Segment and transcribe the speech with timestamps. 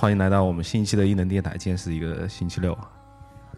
[0.00, 1.58] 欢迎来到我们新一期的异能电台。
[1.58, 2.72] 今天是一个星期六，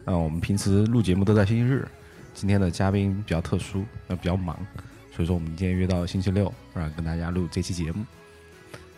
[0.05, 1.87] 啊，我们平时录节目都在星期日，
[2.34, 4.59] 今天的嘉宾比较特殊，呃，比较忙，
[5.15, 8.05] 所以说我们今天约到星期六，然后跟大家录这期节目。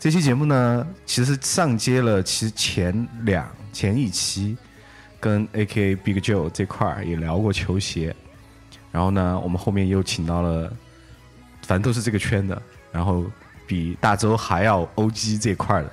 [0.00, 4.56] 这期节目呢，其实上接了其实前两前一期，
[5.20, 8.16] 跟 A.K.A Big Joe 这块儿也聊过球鞋，
[8.90, 10.74] 然后呢，我们后面又请到了，
[11.60, 13.22] 反正都是这个圈的，然后
[13.66, 15.92] 比大周还要 O.G 这块儿的。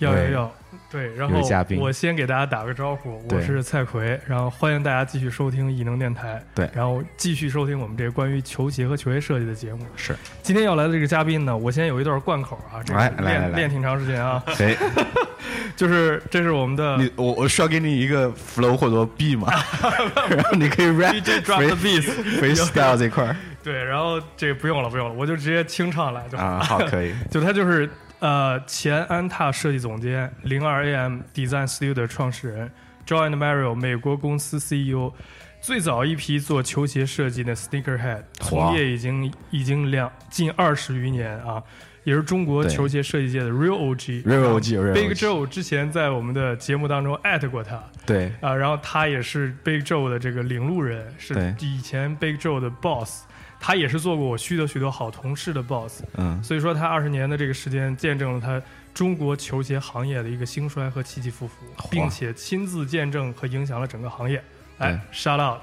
[0.00, 0.54] 对要要要，
[0.90, 1.38] 对，然后
[1.78, 6.68] 我先给大家打个招呼，我是蔡奎，然后欢迎大家继续收听异能电台，对。
[6.74, 9.84] 然后继续收听我们这个关于球鞋和球鞋设计的节目。
[9.96, 14.76] 是，今天要来的这个嘉宾呢，我先有一段贯口啊，这个来来来来练练挺长时间啊，谁？
[15.76, 19.48] 就是这是我们的你我我需要给你一个 flow 或者说 B 嘛，
[20.28, 23.36] 然后你可以 rap DJ drop the beats，freestyle 这块儿。
[23.62, 26.38] 对，然后这个不用了不用了，我就直接清唱来就。
[26.38, 26.44] 好。
[26.44, 27.88] 啊，好，可以，就他就是
[28.20, 32.70] 呃前安踏设计总监，零二 AM Design Studio 的创始人
[33.06, 35.12] ，John and Mario 美国公司 CEO，
[35.60, 41.62] 最早一批做球鞋设计的 Sneakerhead，从业已经已经两近二十余年啊，
[42.04, 44.24] 也是中国球鞋设计界的 Real OG。
[44.24, 47.82] real OG real Big Joe 之前在我们的节目当中艾特过他。
[48.06, 48.32] 对。
[48.40, 53.24] 啊，然后他也是 Big Joe 的这个领路人，是以前 Big Joe 的 boss，
[53.60, 56.02] 他也是做过我许多许多好同事的 boss。
[56.16, 58.60] 嗯，所以说，他二十年的这个时间，见证了他
[58.94, 61.54] 中国球鞋行业的一个兴衰和起起伏伏，
[61.90, 64.42] 并且亲自见证和影响了整个行业。
[64.78, 65.60] 来，shout out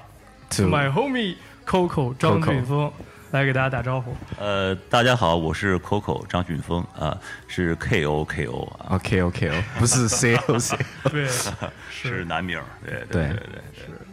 [0.56, 1.34] to my homie
[1.66, 2.90] Coco 张俊峰，
[3.32, 4.16] 来给大家打招呼。
[4.38, 10.78] 呃，大家好，我是 Coco 张俊峰啊、是 K O K O 啊，，OKOKO，不是 C O C，
[11.10, 11.50] 对，是
[11.90, 14.07] 是男名儿，对对对对对对。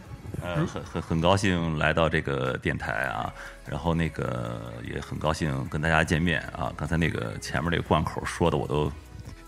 [0.46, 3.34] 呃，很很很高兴来到这个电台啊，
[3.70, 6.72] 然后那个也很高兴跟大家见面啊。
[6.78, 8.92] 刚才那个前面那个贯口说的我都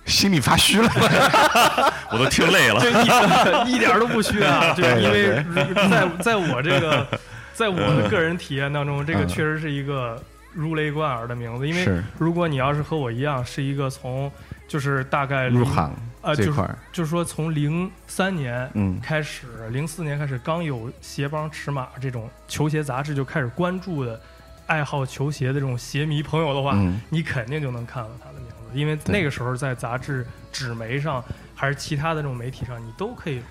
[0.05, 0.89] 心里发虚了
[2.11, 2.81] 我都听累了。
[3.65, 5.43] 一一点都不虚啊， 就是对因为
[5.89, 7.05] 在在我这个
[7.53, 10.21] 在我的个人体验当中，这个嗯确实是一个
[10.53, 11.67] 如雷贯耳的名字。
[11.67, 14.31] 因为如果你要是和我一样，是一个从
[14.67, 18.99] 就是大概零入行啊，就是就是说从零三年嗯。
[19.01, 24.19] 开始，零四年开始刚有鞋帮尺码这种球鞋杂志就开始关注的
[24.65, 26.99] 爱好球鞋的这种鞋迷朋友的话，嗯。
[27.09, 31.23] 你肯定就能看到他的名字，因为那个时候在杂志纸媒上
[31.55, 33.41] 还是其他的这种媒体上，你都可以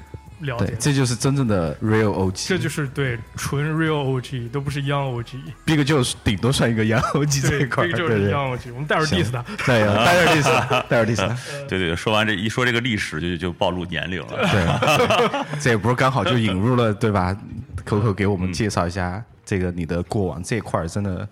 [0.41, 8.73] 了解对，这就是真正的 real OG，这就是对纯 real OG，都不是 young OG，Big 就是顶多算一个 young OG 这，一块 Big 就是对对 young OG。
[8.75, 9.43] 我们待会儿 diss 他。
[9.65, 11.37] 对，待会儿 diss 他，待会儿 diss 他，
[11.69, 14.29] 对 对对，说完这一说这个历史就就暴露年龄了。
[14.53, 17.37] 对， 这也不是刚好就引入了对吧
[17.87, 21.27] ？Coco 给我们介绍一下这个你的过往这一块儿，真的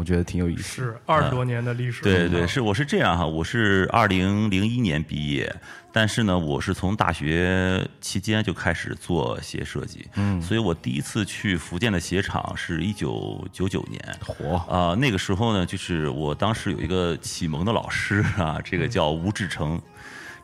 [0.00, 0.62] 我觉得挺有意思。
[0.62, 2.02] 是二十多年的历史。
[2.02, 5.54] 对对，是我是这样哈，我是二零零一年毕业，
[5.92, 19.78] 但是呢，我是从大学期间就开始做鞋设计，嗯，所以我第一次去福建的鞋厂是一九九九年，火啊、那个时候呢，就是我当时有一个启蒙的老师啊， 这个叫吴志成。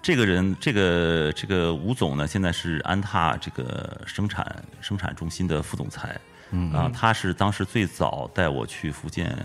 [0.02, 6.20] 这个人，这个这个吴总呢，现在是安踏这个生产生产中心的副总裁。
[6.50, 9.36] 嗯啊，他是当时最早带我去福建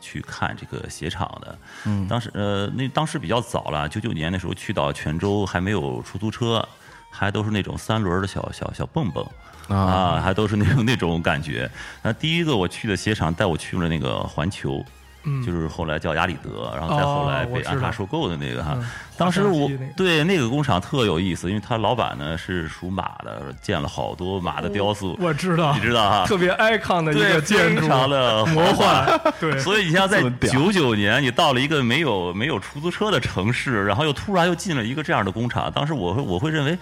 [0.00, 1.58] 去看这个鞋厂的。
[1.86, 6.66] 嗯，当时呃，那当时比较早了，九九年那时候去到泉州还没有出租车，
[7.10, 9.26] 还都是那种三轮的小小小蹦蹦。
[9.68, 11.70] 啊，还都是那种那种感觉。
[12.02, 14.84] 那第一个我去的鞋厂带我去了那个环球，
[15.24, 18.74] 嗯就是后来叫雅里德，然后再后来被安踏收购的那个哈。
[18.76, 18.86] 嗯
[19.20, 26.24] 当时我对那个工厂特有意思，因为他老板呢是属马的，建了好多马的雕塑，我知道，你知道哈？
[26.26, 29.20] 特别 icon 的一对，个建筑，非常的魔幻。
[29.38, 36.78] 对，所以你像在九九年，你到了一个没有没有出租车的城市，然后又突然又进了一个这样的工厂，当时我会我会认为。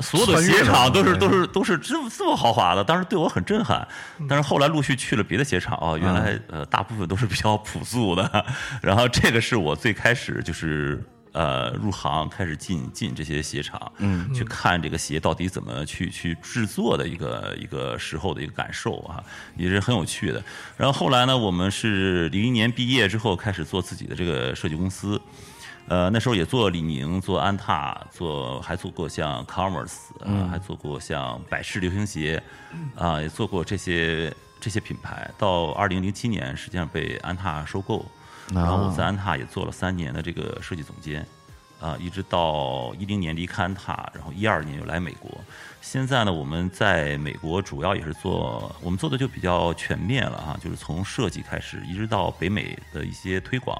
[0.00, 3.86] 所有的鞋厂都是都是都是这么这么豪华的，当时对我很震撼。
[4.28, 8.46] 但是后来陆续去了别的鞋厂啊，原来呃大部分都是比较朴素的。
[8.80, 19.22] 然后这个是我最开始就是呃入行开始进进这些鞋厂，嗯，去看这个鞋到底怎么去去制作的一个一个时候的一个感受啊，
[19.56, 20.42] 也是很有趣的。
[20.76, 25.20] 然后后来呢，我们是零一年毕业之后开始做自己的这个设计公司。
[25.88, 32.42] 呃，那时候也做李宁，做安踏，做还做过像 Converse，啊、还做过像百事流行鞋，
[32.96, 35.28] 啊、也做过这些这些品牌。
[35.36, 38.06] 到二零零七年，实际上被安踏收购，
[38.54, 41.26] 然后我在安踏也做了三年的这个设计总监，
[41.80, 45.30] 啊，一直到一零年离开安踏，然后一二年又来美国。
[45.80, 53.76] 现在呢，我们在美国主要也是做，我们做的就比较全面了啊，就是从设计开始，一直到北美的一些推广，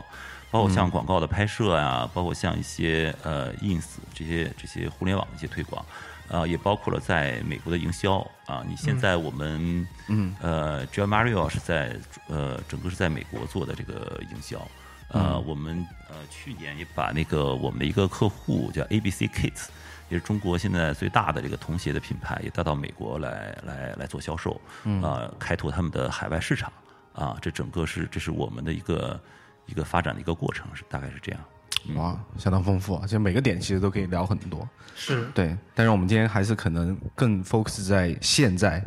[0.52, 5.84] 包括像广告的拍摄啊，包括像一些呃 ins 这些这些互联网的一些推广，
[6.28, 8.62] 呃，也包括了在美国的营销啊。
[8.68, 11.96] 你现在我们嗯呃 j o Mario 是在
[12.28, 14.60] 呃整个是在美国做的这个营销。
[15.08, 19.68] 呃，我们呃去年也把那个我们的一个客户叫 ABC Kids，
[20.08, 24.58] 也是中国现在最大的这个童鞋的品牌，也带到美国来来来做销售，
[25.02, 26.72] 啊，开拓他们的海外市场，
[27.14, 29.20] 啊，这整个是这是我们的一个
[29.72, 31.40] 一个发展的一个过程，是大概是这样。
[31.96, 33.00] 哇，相当丰富啊！
[33.04, 35.56] 其实每个点其实都可以聊很多，是对。
[35.74, 38.80] 但是我们今天还是可能更 focus 在现在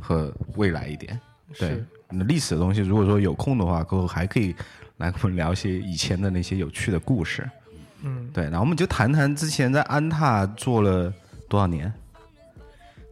[0.00, 1.20] 和未来一点。
[1.58, 4.54] 对，那历史的东西，如果说有空的话，过后还可以。
[4.98, 7.48] 来跟我们聊一些以前的那些有趣的故事，
[8.02, 11.12] 嗯，对，然后我们就谈谈之前在安踏做了
[11.48, 11.92] 多少年。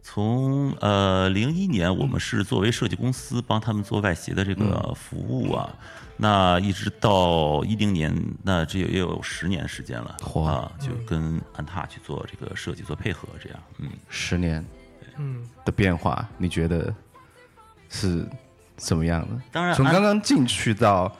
[0.01, 5.69] 从呃零一年，我们是作为设计公司帮他们做外协的这个服务啊，
[6.17, 8.13] 那一直到一零年，
[8.43, 14.65] 那这也有十年时间了啊，就跟安踏去做这个设计做配合，这样，嗯，十年，
[15.17, 15.47] 嗯。
[15.63, 16.93] 的变化，你觉得
[17.89, 18.27] 是
[18.77, 19.41] 怎么样的？
[19.51, 21.11] 当然，从刚刚进去到。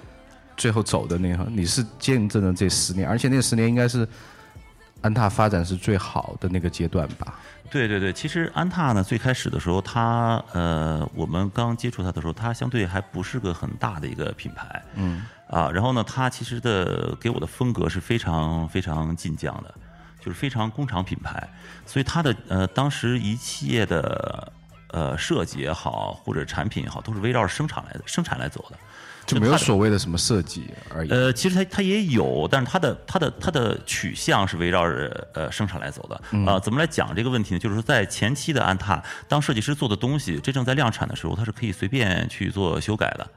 [0.57, 4.07] 最后走的那行，你是见证了这十年，而且那十年应该是
[5.01, 7.39] 安踏发展是最好的那个阶段吧？
[7.69, 19.73] 对对对，其实安踏呢，最开始的时候，它呃，我们刚接触它的时候，它相对还不是个很大的一个品牌，嗯啊，然后呢，它其实的给我的风格是非常非常晋江的，
[20.19, 21.49] 就是非常工厂品牌，
[21.85, 24.51] 所以它的呃，当时一系列的
[24.89, 28.77] 呃设计也好，或者产品也好，都是围绕着生产来的，生产来走的。
[29.25, 31.09] 就没有所谓的什么设计而已。
[31.09, 36.39] 呃，其实它它也有，但是它的它的它的取向是围绕着呃生产来走的。
[36.45, 37.59] 啊，怎么来讲这个问题呢？
[37.59, 43.27] 就是说，在前期的安踏，当设计师做的东西真正在量产的时候，它是可以随便去做修改的。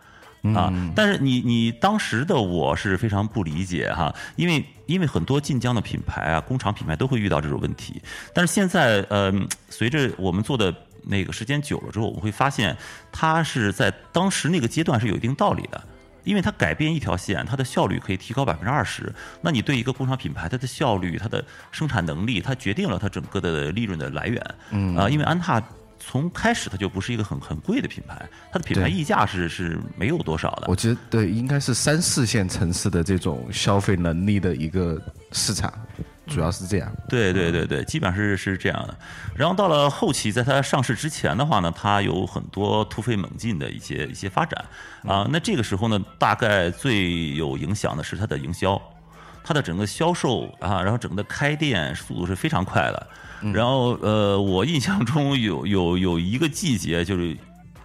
[0.55, 8.03] 啊，但是你你当时的我是非常不理解哈，因为因为很多晋江的品牌啊，工厂品牌都会遇到这种问题。
[8.35, 9.33] 但是现在呃，
[9.71, 10.75] 随着我们做的。
[11.07, 12.77] 那个时间久了之后，我们会发现，
[13.13, 15.83] 它是在当时那个阶段是有一定道理的，
[16.25, 19.13] 因为它改变一条线，它的效率可以提高百分之二十。
[19.41, 24.55] 那你对一个工厂品牌，它的效率、它的生产能力，它决定了它整个的利润的来源。
[24.71, 25.63] 嗯啊，因为安踏
[25.99, 30.67] 从开始它就不是一个很很贵的品牌，它的品牌溢价是是没有多少的。
[30.69, 35.01] 我觉得对，应该是三四线城市的这种消费能力的一个
[35.33, 35.73] 市场。
[36.27, 38.97] 主要是这样，对对对对，基本上是是这样的。
[39.37, 44.65] 然后到了后期，在它上市之前的话呢，它有很多突飞猛进的一些一些发展
[45.07, 45.27] 啊。
[45.31, 48.81] 那这个时候呢，大概最有影响的是它的营销，
[49.43, 53.07] 它的整个销售啊，然后整个的开店速度是非常快的。
[53.53, 57.37] 然后呃，我印象中有有有一个季节，就是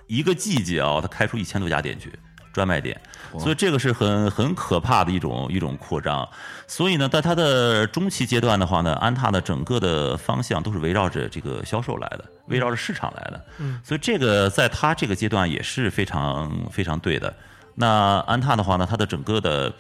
[0.08, 2.12] 一个季节啊，它开出一千多家店去。
[2.52, 3.00] 专卖店，
[3.38, 6.28] 所以这个是很很可怕的一种一种扩张。
[6.68, 13.46] 所以呢，在它的中期阶段的话呢，安踏的整个的方向都是围绕着这个销售来的，围绕着市场来的。
[13.60, 17.34] 嗯，所以这个在它这个阶段也是非常非常对的。
[17.76, 19.72] 那安踏的话呢，它的整个的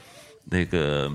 [0.46, 1.12] 那个，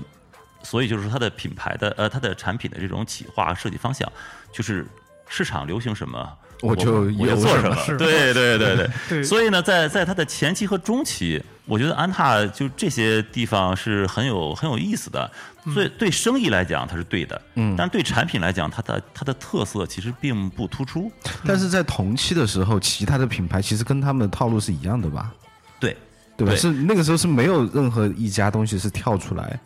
[0.61, 4.09] 所以就是说它的品牌的呃，它的产品的这种企划设计方向，
[4.51, 4.85] 就是
[5.27, 6.31] 市场流行什么。
[6.61, 7.75] 我就我就做什么？
[7.97, 9.23] 对对对对 对。
[9.23, 15.29] 所以呢，在在它的前期和中期，我觉得安踏就这些地方是很有很有意思的。
[15.73, 17.41] 所以对生意来讲，它是对的。
[17.55, 17.75] 嗯。
[17.75, 21.11] 但是对产品来讲，它的它的特色其实并不突出。
[21.45, 25.33] 但是在同期的时候，其他的品牌其实跟他们的套路是一样的吧？
[25.79, 25.97] 对，
[26.37, 26.55] 对吧？
[26.55, 29.59] 是那个时候是没有任何一家东西是跳出来。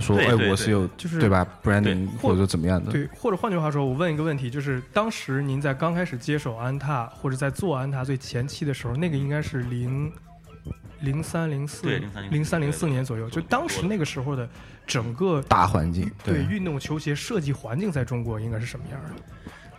[0.00, 2.92] 说哎，我是有，就是对吧？branding 或者说怎么样的？
[2.92, 10.12] 对，或者换句话说，我问一个问题，就是当时您在刚开始接手安踏，或者在做安踏最前期的时候，那个应该是零
[11.00, 11.86] 零三零四
[12.30, 14.48] 零三零四年左右，就当时那个时候的
[14.86, 19.10] 整个大环境，对运动球鞋设计环境在中国应该是什么样的？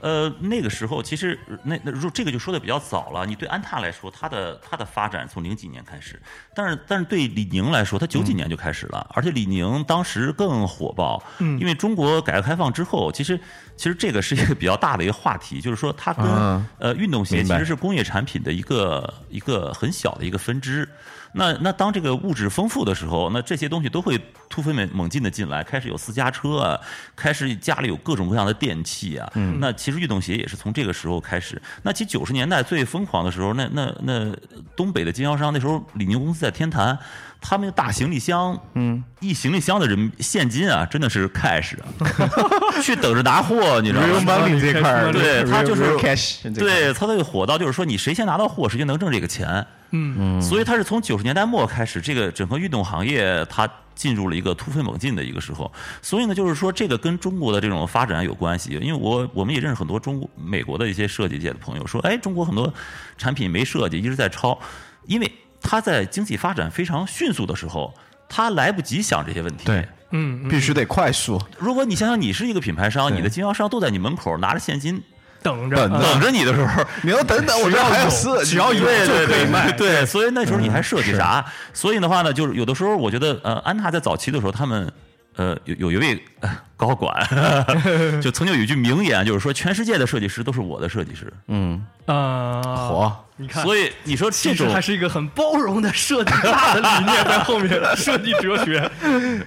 [0.01, 3.25] 呃，那个时候其实那那如这个就说的比较早了。
[3.25, 6.17] 你对安踏来说，它的它的发展从零几年开始，
[6.55, 11.21] 但是但是对李宁来说，它九几年就开始了，而且李宁当时更火爆。
[11.39, 13.37] 嗯，因为中国改革开放之后，其实
[13.75, 16.25] 其实这个是一个比较大的一个话题，就是说它跟
[16.79, 20.87] 呃运动鞋其实是工业产品的一个一个很小的一个分支。
[21.33, 24.19] 那那当这个物质丰富的时候，那这些东西都会
[24.49, 26.79] 突飞猛猛进的进来，开始有私家车啊，
[27.15, 29.31] 开始家里有各种各样的电器啊。
[29.35, 29.57] 嗯。
[29.59, 31.61] 那其实运动鞋也是从这个时候开始。
[31.83, 34.35] 那其实九十年代最疯狂的时候，那那那
[34.75, 36.97] 东北的经销商那时候李宁公司在天坛，
[37.41, 41.87] 他们大行李箱，嗯，一行李箱的人现金啊，真的是 cash 啊，
[42.83, 44.47] 去等着拿货，你知道吗？
[44.59, 49.65] 这块儿，对他就是 cash，对，他会火到就是说，你谁先拿到货，谁就能挣这个钱。
[49.91, 55.71] 嗯所以他是从九十年代末开始，这个整个运动行业它进入了一个突飞猛进的一个时候。
[55.99, 58.77] 所以呢，就是说这个跟中国的这种发展有关系。
[58.79, 62.71] 因为我我们也认识很多中国、美国的一些设计界的朋友，说，哎，中国很多
[63.17, 64.59] 产品没设计，一直在抄，
[65.07, 67.93] 因为它在经济发展非常迅速的时候，
[68.27, 69.65] 他来不及想这些问题。
[69.65, 75.01] 对，嗯，嗯必须得快速，如果你想想，你是一个品牌商，你的经销商都在你门口拿着现金
[75.41, 81.45] 等着等着你的时候， 你要等等，我这还要设计，只要有对对就可以卖对，对所以那时候你还设计啥？
[81.73, 84.91] 所以的话呢，就是有的时候我觉得，呃，安踏在早期的时候，他们。
[85.39, 87.15] 呃，有有一位呃高管，
[88.21, 91.31] 就曾经有一句名言，就是说全世界的设计师都是我的设计师。
[91.47, 98.91] 嗯，啊，火，你看，所以你说这种其实还是一个很包容的设计大的理念在后面， 设计哲学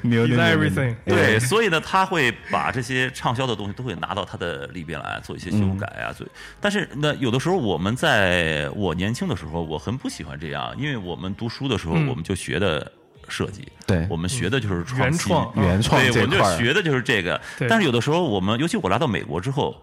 [0.00, 6.30] 牛牛 Design 牛牛 everything 对，所以呢，他会把这些畅销的东西都会拿到他的里边来做一些修改啊，所以。
[6.58, 12.90] 但是那，有的时候我们在我年轻的时候，我很不喜欢这样，因为我们读书的时候，嗯我们就学的
[13.32, 17.40] 设计，对我们学的就是创新原创原创对，我们就学的就是这个。
[17.68, 19.74] 但是有的时候，我们尤其我来到美国之后，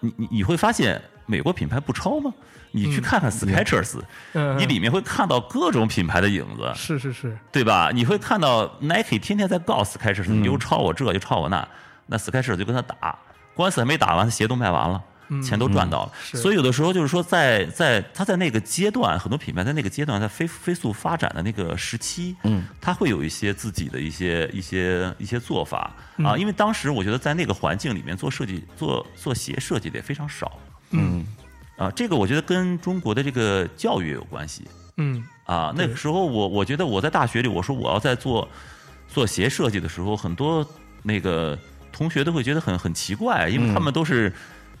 [0.00, 2.32] 你你你会发现美国品牌不抄吗？
[2.70, 3.98] 你去看看 Skechers，、
[4.34, 7.90] 嗯你里面会看到各种品牌的影子，是是是，对吧？
[7.94, 11.66] 你会看到 Nike 天天在告 Skechers，你又抄我这，又抄我那，
[12.06, 13.18] 那 Skechers 就跟他打，
[13.54, 15.02] 官司还没打完，鞋都卖完了。
[15.42, 16.36] 钱都赚到了，是。
[16.38, 25.92] 所以有的时候就是说在，在他在那个阶段，很多品牌在那个阶段，在飞飞速发展的那个时期，嗯，他会有一些自己的一些一些一些做法
[26.24, 30.58] 啊，因为当时我觉得在那个环境里面做设计、做做鞋设计的也非常少，
[30.90, 31.26] 嗯。
[31.76, 34.64] 啊，这个我觉得跟中国的这个教育有关系，
[34.96, 35.24] 嗯。
[35.44, 38.48] 啊，那个时候我我觉得我在大学里，我说我要在做
[39.06, 40.66] 做鞋设计的时候，很多
[41.04, 41.56] 那个
[41.92, 44.30] 同学都会觉得很很奇怪，因为他们都是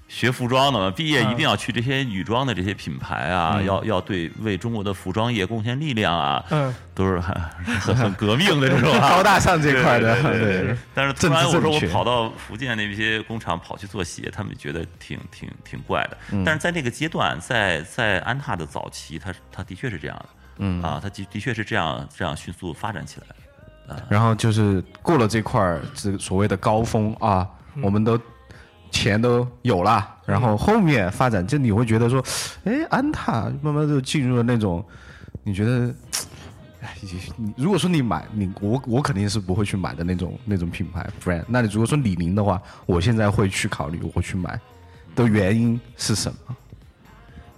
[0.08, 7.34] 学服装的嘛，毕业一定要去这些女装的这些品牌啊，要要对为中国的服装业贡献力量啊，嗯，都是很
[7.78, 9.10] 很很革命的这种啊。
[9.14, 16.16] 高大上这块的，对对对对，但是突然我说我跑到福建那些工厂跑去做鞋，他们觉得挺挺挺怪的。
[16.32, 16.42] 嗯。
[16.42, 20.82] 但是在那个阶段，在在安踏的早期，它它的确是这样的，嗯。
[20.82, 24.06] 啊，它的的确是这样这样迅速发展起来的。
[24.08, 27.46] 然后就是过了这块儿，这个所谓的高峰啊，
[27.82, 28.20] 我们都
[28.90, 32.24] 钱都有了，然后后面发展，就你会觉得说，
[32.64, 34.84] 哎，安踏慢慢就进入了那种，
[35.42, 35.94] 你觉得，
[36.80, 36.96] 哎，
[37.36, 44.58] 你如果说你买你我我肯定是不会去买的那种那种品牌 brand，那你如果说李宁的话，我现在会去考虑我会去买
[45.14, 46.56] 的原因是什么？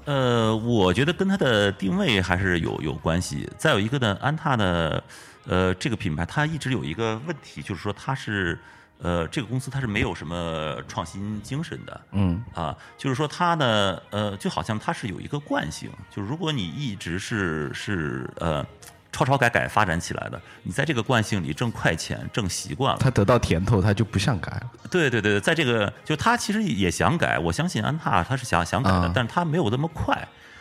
[0.07, 3.49] 呃，我觉得跟它的定位还是有有关系。
[3.57, 5.01] 再有一个呢，安踏呢，
[5.47, 8.59] 呃，这个品牌它一直有一个问题，就是说它是
[9.03, 12.01] 呃这个公司它是没有什么创新精神的。
[12.13, 18.65] 嗯啊，就是说它呢，呃，就好像它是有一个惯性，就是如果你一直是是呃
[19.13, 24.71] 抄抄改改发展起来的，你在这个惯性里挣快钱挣习惯了，他得到甜头，他就不想改了。
[24.91, 30.17] 对对对，在这个就他其实也想改，我相信安踏他是想想改的，啊但是他没有那么快，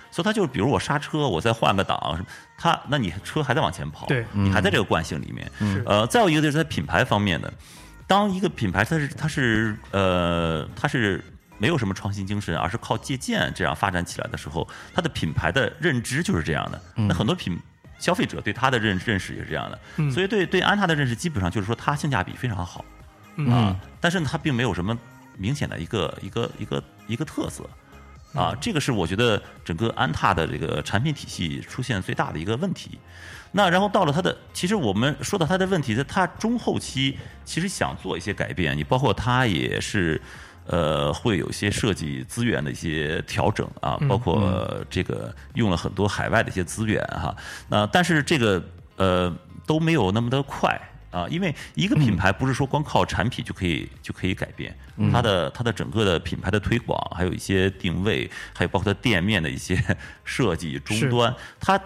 [0.09, 2.25] 所以他就是比如我刹车，我再换个档什么，
[2.57, 5.51] 他那你车还在往前跑，对你还在这个惯性里面。
[5.59, 7.53] 嗯呃，再有一个就是在品牌方面的，
[8.09, 11.23] 当一个品牌它是它是呃它是
[11.59, 16.81] 没有什么创新精神，而是靠借鉴这样发展起来的时候，它的品牌的认知就是这样的。
[16.95, 17.55] 那很多品
[17.99, 20.11] 消费者对它的认认识也是这样的，嗯。
[20.11, 22.83] 所以对对安踏的认识基本上就是说它性价比非常好。
[23.35, 23.47] 嗯。
[23.51, 24.97] 啊，但是呢，它并没有什么
[25.37, 27.69] 明显的一个一个一个一个特色。
[28.33, 32.99] 啊，这个是我觉得整个安踏的这个产品体系出现最大的一个问题。
[33.51, 40.21] 那然后到了他的，其实我们说到他的问题，在他中后期其实想做一些改变，你包括他也是。
[40.71, 47.35] 呃，会有一些设计资源的一些调整啊，包括这个用了很多海外的一些资源哈。
[47.69, 48.63] 那但是这个
[48.95, 50.79] 呃都没有那么的快
[51.09, 54.77] 啊，因为一个品牌不是说光靠产品就可以就可以改变，
[55.11, 59.83] 它的它的整个的品牌的推广，还有一些定位，还有包括它店面的一些
[60.23, 61.81] 设计终端，它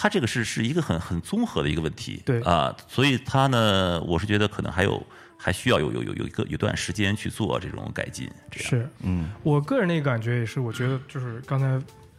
[0.00, 2.40] 它这个是是一个很很综合的一个问题，对。
[2.42, 5.04] 啊，所以它呢，我是觉得可能还有
[5.36, 8.70] 还需要有有有有一个有一段时间去做这种改进，这样。
[8.70, 11.66] 是，嗯，我个人那个感觉也是，我觉得就是刚才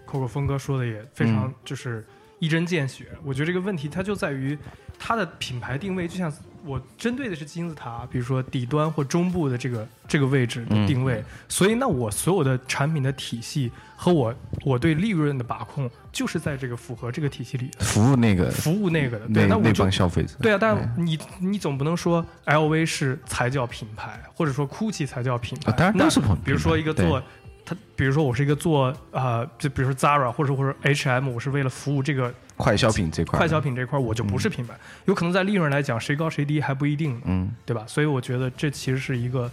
[0.05, 2.05] Coco 峰哥说的也非常就是
[2.39, 3.05] 一针见血。
[3.24, 4.57] 我觉得这个问题它就在于
[4.98, 6.29] 它的品牌定位，就像
[6.65, 19.25] 我针对的是金字塔，比如说底端或中部的这个这个位置的定位，所以那我所有的产品的体系和我我对利润的把控，就是在这个符合这个体系里的服务那个服务那个的。
[19.27, 20.35] 那对，那帮消费者。
[20.41, 25.71] 对啊，但你你总不能说 LV 是才叫品牌，或者说 GUCCI 才叫品牌。
[25.71, 27.21] 啊当然那都是品牌比如说一个做
[27.69, 34.73] 它，比如说我是一个做呃，就比如说 Zara 或者或者 H&M，我是为了服务这个快消品这块，快消品这块，我就不是品牌。
[35.05, 37.83] 有可能在利润来讲，谁高谁低还不一定，嗯对吧？
[37.88, 39.51] 所以我觉得这其实是一个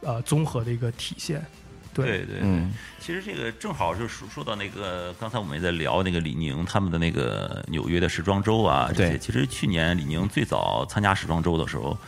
[0.00, 1.44] 呃综合的一个体现。
[1.92, 9.10] 对对对，嗯其实这个正好就是说说到那个，刚才我们也在聊那个李宁他们的那个纽约的时装周啊，这些。
[9.10, 11.98] 对其实去年李宁最早参加时装周的时候，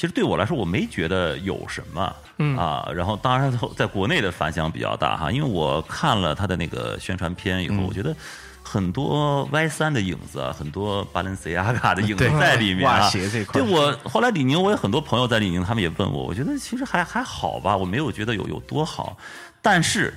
[0.00, 8.16] 其实对我来说我没觉得有什么，嗯啊，然后当然在国内的反响比较大哈，因为我看了他的那个宣传片以后，嗯我觉得。
[8.62, 13.00] 很多 Y 三的影子啊，很多 Balenciaga 的影子在里面啊。
[13.00, 19.16] 袜鞋这块对我后来李宁，我有很多朋友在李宁，他们也问我，我觉得其实还还好吧，我没有觉得有有多好。
[19.60, 20.14] 但是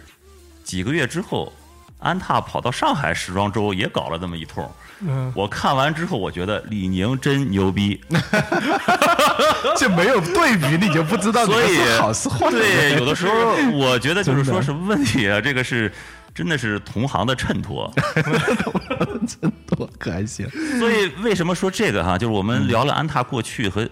[0.63, 1.51] 几个月之后，
[1.97, 4.69] 安踏跑到上海时装周也搞了这么一通。
[5.05, 7.99] 嗯，我看完之后，我觉得李宁真牛逼，
[9.77, 12.49] 这没有对比你就不知道所以好是坏。
[12.49, 15.91] 对，有的时候 我觉得就是说什么问题啊，这个是
[16.33, 17.91] 真的是同行的衬托。
[19.27, 20.47] 衬托可爱些。
[20.79, 23.87] 所以为什么说这个哈、就是我们聊了安踏过去和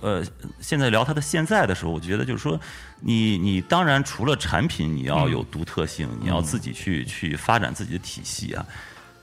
[0.00, 0.22] 呃
[0.60, 2.58] 现在聊它的现在的时候，我觉得就是说，
[3.00, 8.64] 你你当然除了产品你要有独特性，你要自己去去发展自己的体系啊，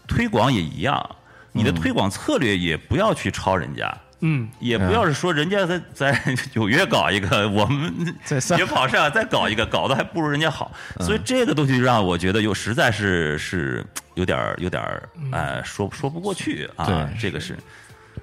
[0.08, 1.16] 推广也一样，
[1.52, 3.98] 你的推广策略也不要去抄人家。
[4.22, 6.22] 嗯，也不要是说人家在 在
[6.54, 8.14] 纽约搞一个，我们
[8.58, 10.72] 也跑上再搞一个，搞得还不如人家好。
[11.00, 17.58] 所以这个东西让我觉得又实在是是有点儿有点儿呃说说不过去啊对，这个是。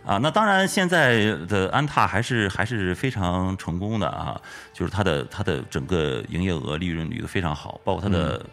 [0.05, 4.41] 啊，那当然，现在的安踏还是还是非常成功的啊，
[4.73, 8.45] 就是它的它的整个营业额利润率都非常好，包括它的、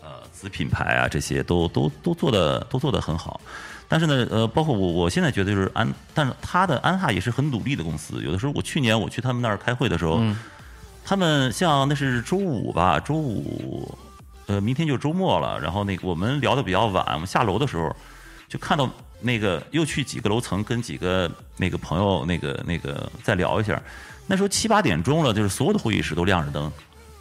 [0.00, 3.40] 呃子品牌啊这些都都都做的都做的很好。
[3.88, 8.22] 但是呢，呃，包括我我现在觉得就是安，但是他的安踏也是很努力的公司。
[8.22, 10.20] 有的时候我去年我去他们那儿开会的时候，
[11.04, 13.96] 他们像那是周五吧，周五，
[14.46, 15.60] 呃，明天就周末了。
[15.60, 17.94] 然后那个我们聊的比较晚，我们下楼的时候
[18.48, 18.88] 就看到
[19.20, 23.80] 那个又去几个楼层跟几个那个朋友那个那个再聊一下。
[24.26, 26.72] 那时候七八点钟了，就是所有的会议室都亮着灯，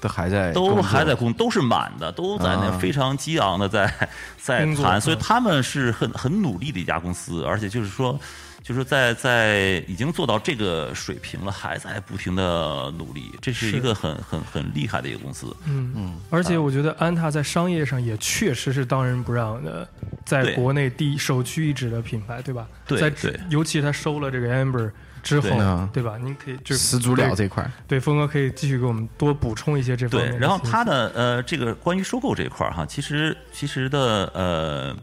[0.04, 3.92] 都还在都还在工，都是满的，都在那啊非常激昂的在
[4.38, 8.20] 在谈，所以嗯他们是很很努力的一家公司，而且就是说，
[8.62, 15.56] 就是在在已经做到这个水平了，还在不停的努力，这是是一个很很很厉害的一个公司。
[15.66, 19.88] 嗯嗯，而且我觉得安踏在商业上也确实是当仁不让的，
[20.26, 22.68] 在国内第一首屈一指的品牌，对吧？
[22.88, 24.92] 在对对尤其他收了这个 Amber
[25.24, 26.18] 之后对啊，对吧？
[26.18, 34.96] 您可以就始祖鸟对这块儿，对，峰哥可以继续给我们多补充一些这方面对，然后他的呃，这个关于收购这一块儿哈，其实其实的呃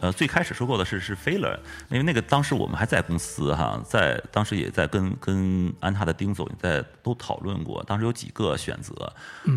[0.00, 1.56] 呃，最开始收购的是是飞乐，
[1.90, 9.12] 因为那个当时我们还在公司哈，在当时也在跟跟安踏的丁总也在都讨论过，当时有几个选择，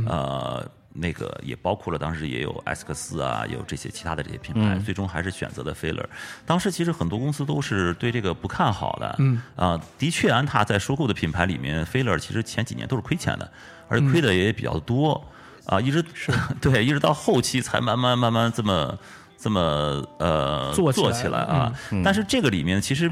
[0.05, 0.69] 呃。
[0.99, 6.07] 那个也包括了，当时也有埃斯克斯啊，有这些其他的这些品牌，最终还是选择的菲勒。
[6.45, 13.51] 当时其实很多公司都是对这个不看好的，嗯啊，的确，安踏在收购的品牌里面，菲勒其实前几年都是亏钱的，
[13.87, 15.23] 而且亏的也比较多。
[15.65, 18.97] 啊，一直是 对，一直到后期才慢慢慢慢这么
[19.37, 21.71] 这么呃做起来起来啊。
[22.03, 23.11] 但是这个里面其实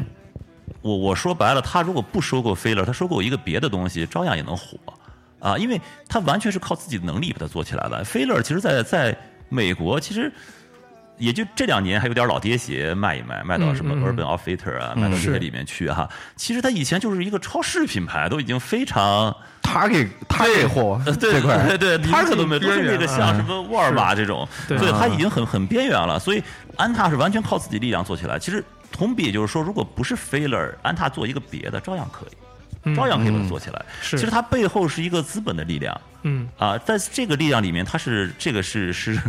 [0.81, 4.75] 我我说白了，他如果不收购飞乐，他收购一个别的东西，照样也能火
[5.39, 8.03] 啊，因为他完全是靠自己的能力把它做起来的。
[8.03, 9.17] 飞乐其实在在
[9.49, 10.31] 美国其实。
[11.19, 16.07] 也就这两年还有点老爹鞋卖一卖，卖到什么 Urban Outfitter 啊，卖到这些里面去哈。
[16.35, 26.19] 其实它以前就是一个超市品牌，都已经非常他给他给货呃对这块儿对对， 他可都没都是那个像什么沃尔玛这种，对他已经很很边缘了。
[26.19, 26.43] 所以
[26.75, 28.37] 安踏是完全靠自己力量做起来。
[28.37, 32.37] 其实同比就是说，如果不是 Failer，安踏做一个别的照样可以，
[32.95, 33.85] 照样可以把它做起来。
[34.01, 39.19] 是其实它背后是一个资本的力量嗯啊，在这个力量里面，它是这个是是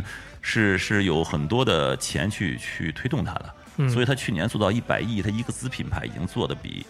[0.42, 3.54] 是是有很多的钱去去推动它的。
[3.80, 6.84] 嗯所以它去年做到一百亿，它一个子品牌已经做的比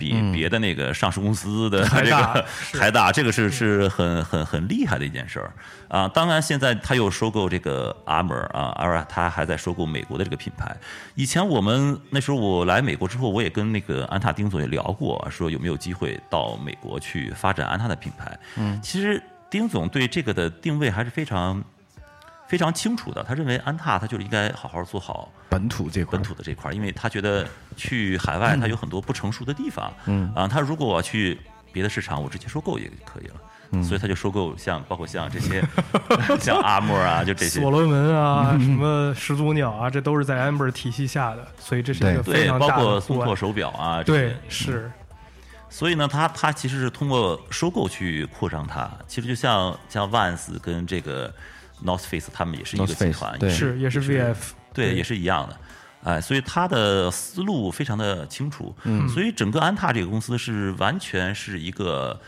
[0.00, 5.52] 比别的那个上市公司的 这还大 个还大，这个是是很很很厉害的一件事儿
[5.88, 6.08] 啊。
[6.08, 10.74] 当然，现在他又收购这个 Armor 啊，Armor 他还在收购美国的这个品牌。
[11.14, 18.38] 以前我们那时候我来美国之后，我也跟那个安踏丁总也聊过，说有没有机会到美国去发展安踏的品牌。
[18.56, 21.62] 嗯，其实丁总对这个的定位还是非常。
[22.50, 26.18] 非常清楚的，他认为安踏他就是应该好好做好本土这块。
[26.18, 30.28] 本土的这块儿，因为他觉得去海外他有很多不成熟的地方，嗯。
[30.34, 31.38] 啊，他如果我去
[31.72, 33.34] 别的市场，我直接收购也可以了。
[33.84, 35.62] 所以他就收购像包括像这些
[36.42, 37.60] 像阿莫啊，就这些。
[37.60, 43.18] 所罗门啊，什么始祖鸟啊，这都是在 Amber 体系下的，所以这是一个非对，常大的包括的户外。
[43.18, 44.92] 松拓手表啊，这对些，是，
[45.68, 48.90] 所以呢，他他其实是通过收购去扩张它。
[49.06, 51.32] 其实就像像 Vans 跟这个
[51.84, 54.36] North Face，他们也是一个集团，也是也是 VF，
[54.72, 55.56] 对，也是一样的。
[56.02, 58.74] 哎，所以他的思路非常的清楚。
[58.84, 62.18] 嗯，所以整个安踏这个公司是完全是一个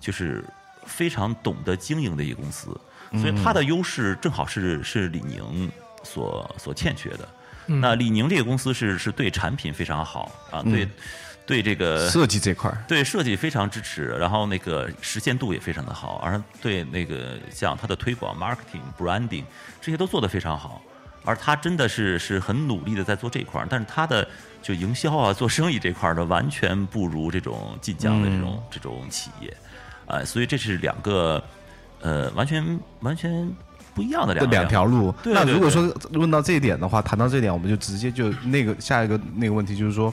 [0.00, 0.44] 就是
[0.84, 2.78] 非常懂得经营的一个公司。
[3.12, 5.70] 所以它的优势正好是是李宁
[6.02, 7.28] 所所欠缺的。
[7.66, 10.88] 那李宁这个公司是是对产品非常好啊，对
[11.52, 19.44] 对这个设计这块儿，对设计非常支持，然后那个实现度也非常的好，而对那个像它的推广、marketing、branding
[19.80, 20.80] 这些都做得非常好，
[21.24, 24.26] 而他真的是是很努力的在做这一块儿，但是他的
[24.62, 29.54] 就营销啊、做生意这块儿呢，完全不如这种晋江的这种、这种企业，
[30.06, 31.42] 啊、所以这是两个
[32.00, 33.50] 呃完全完全
[33.94, 35.14] 不一样的两两条路。
[35.24, 40.12] 那如果说问到这一点的话，谈到这一点，我们就直接就那个下一个那个问题，就是说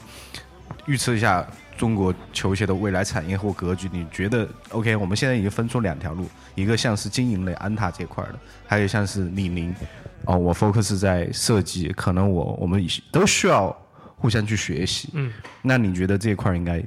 [0.86, 3.88] 预测一下中国球鞋的未来产业或格局。
[3.92, 4.96] 你觉得 OK？
[4.96, 9.74] 我们现在已经分出两条路，一个像是经营类安踏这块儿的，还有像是李宁。
[10.26, 13.74] 哦，我 focus 在设计，可能我我们都需要
[14.16, 15.08] 互相去学习。
[15.14, 16.84] 嗯，那你觉得这一块儿应该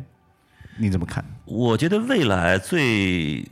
[0.77, 1.25] 你怎么看？
[1.45, 3.43] 我觉得未来最，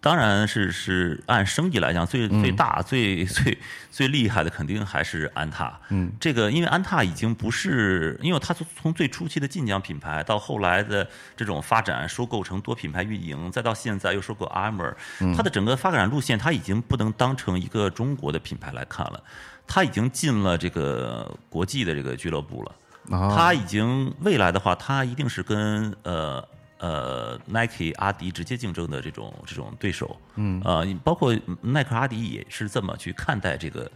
[0.00, 3.58] 当然是是按生意来讲，最最大、最最
[3.90, 5.78] 最厉害的肯定还是安踏。
[5.88, 14.94] 嗯，这个因为安踏已经不是，因为它从从最初期的晋江品牌到后来的这种发展，收购成多品牌运营，再到现在又收购 Armour，
[15.36, 19.20] 它的整个发展路线，它已经不能当成一个中国的品牌来看了，
[19.66, 22.72] 它已经进了这个国际的这个俱乐部了。
[23.10, 26.46] 啊，它已经未来的话，它一定是跟呃
[26.78, 30.20] 呃 Nike、阿迪直接竞争的这种这种对手。
[30.36, 33.90] 嗯，呃，包括耐克、阿迪也是这么去看待这个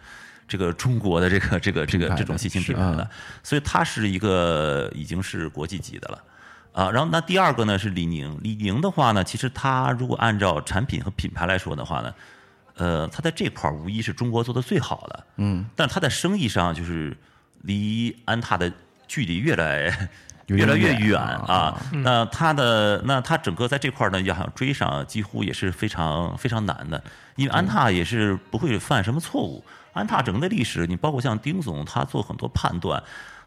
[0.46, 3.10] 这个中国的这个这个这个这种新兴品牌的啊，
[3.42, 6.24] 所以它是一个已经是国际级的了。
[6.72, 12.14] 啊，然后那第二个呢是李宁，李宁的话呢，其实它如果按照产品和品牌来说的话呢，
[12.76, 17.14] 呃，它在这块儿无疑是中国做的最好的，嗯，但是它在生意上就是
[17.60, 18.72] 离安踏的
[19.06, 21.82] 距离越来有越来越远远啊啊。
[21.92, 27.02] 那它的那它整个在这块儿呢，要想追上，几乎也是非常非常难的，
[27.36, 29.64] 因为安踏也是不会犯什么错误。
[29.92, 33.02] 安踏整个的历史，你包括像丁总，他做很多判断。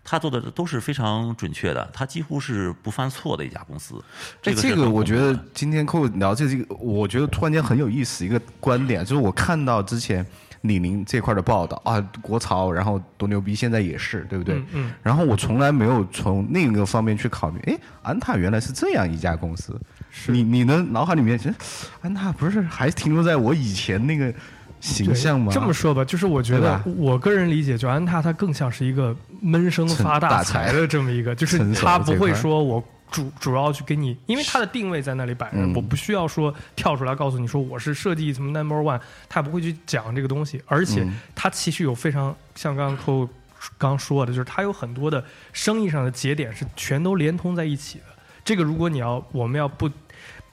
[0.07, 3.95] 他做的都是非常准确的，他几乎是不犯错的一家公司。
[4.39, 10.23] 这，个这个我觉得今天跟我聊这这个，我觉得突然间很有意思一个观点，就是我看到之前
[10.67, 14.55] 李宁这块的报道啊，国潮，然后多牛逼，现在也是，对不对？
[14.55, 19.79] 嗯嗯然后我从来没有从另一个方面去考虑，哎，安踏原来是这样一家公司。
[20.27, 21.55] 你你的脑海里面，其实
[22.01, 24.33] 安踏不是还停留在我以前那个
[24.79, 25.51] 形象吗？
[25.53, 35.73] 这么说吧，就是我觉得我个人理解，就安踏它更像是一个闷声发大财的这么一个，就是成熟它不会说我主主要去给你，因为它的定位在那里摆着，嗯。
[35.73, 41.19] 我不需要说跳出来告诉你说我是设计什么 number one，它不会去讲这个东西，而且嗯。
[41.33, 43.29] 它其实有非常像刚刚扣
[43.77, 48.05] 刚说的，就是它有很多的生意上的节点是全都连通在一起的。
[48.43, 49.89] 这个如果你要我们要不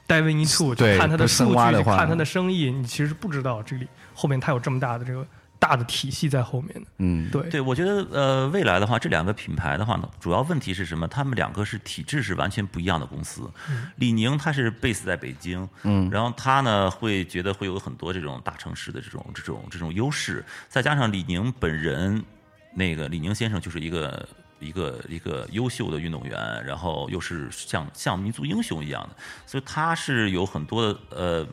[0.07, 5.27] dive into 对去看它的数据，看它的生意，你其实不知道这里后面它有这么大的这个
[5.63, 6.87] 大的体系在后面的。
[6.99, 11.07] 嗯，对，对，我觉得呃，未来的话，这两个品牌的话呢，主要问题是什么？
[11.07, 13.49] 他们两个是体制是完全不一样的公司。
[13.95, 22.25] 李宁他是 base 在北京，嗯，然后他呢会觉得会有很多这种大城市的这种这种这种优势，再加上李宁本人，
[22.75, 24.29] 那个李宁先生就是一个。
[24.63, 31.47] 一个一个优秀的运动员，然后又是像像民族英雄一样的，所以他是有很多的呃，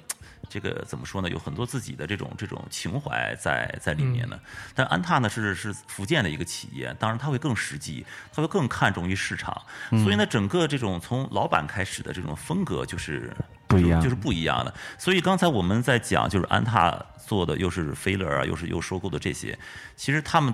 [0.49, 1.29] 这个怎么说呢？
[1.29, 4.39] 有很多自己的这种这种情怀在在里面呢。
[4.73, 9.61] 但安踏呢是是福建的一个企业，当然它会更实际，它会更看重于市场，
[10.03, 13.31] 所以呢，整个这种从老板开始的这种风格就是
[13.67, 14.73] 不一样就是不一样的。
[14.97, 19.57] 所以刚才我们在讲，就是安踏做的又是菲乐啊，又是又收购的这些，
[19.95, 20.53] 其实他们。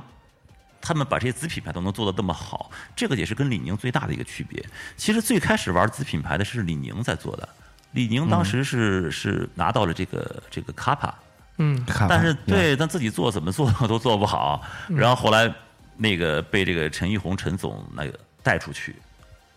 [0.82, 4.64] 他们把这些子品牌都能做得这么好，这个也是跟李宁最大的一个区别。
[4.96, 7.50] 其实最开始玩子品牌的是李宁在做的，
[7.96, 11.12] 李宁当时是、是拿到了这个这个卡帕，
[11.58, 14.62] 嗯，看但是对，但自己做怎么做 都做不好。
[14.90, 15.52] 然后后来
[15.98, 18.96] 那个被这个陈一红陈总那个带出去，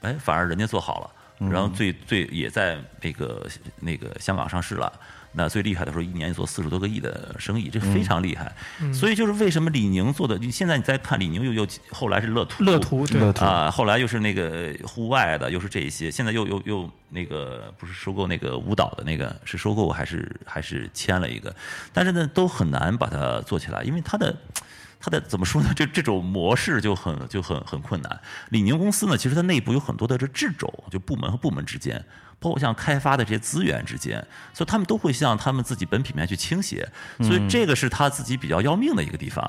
[0.01, 1.11] 哎，反而人家做好了。
[1.51, 3.46] 然后最最也在那个
[3.81, 4.92] 那个香港上市了。
[5.32, 8.52] 那最厉害的时候，一年做四十多个亿的生意，这非常厉害。
[8.92, 21.54] 所以就是为什么李宁做的，你现在你再看李宁又又后来是乐图，乐图对啊，后来又是那个户外的，又是这一些，现在又又又那个不是收购那个舞蹈的那个，是收购还是还是签了一个？
[21.92, 24.34] 但是呢，都很难把它做起来，因为它的
[24.98, 25.70] 它的怎么说呢？
[25.76, 28.20] 这这种模式就很就很很困难。
[28.48, 32.04] 李宁公司呢，其实它内部有很多的这掣肘，就部门和部门之间。
[32.40, 34.24] 包括像开发的这些资源之间，
[34.55, 36.88] 所以他们都会向他们自己本品牌去倾斜，
[37.20, 39.44] 所以这个是他自己比较要命的一个地方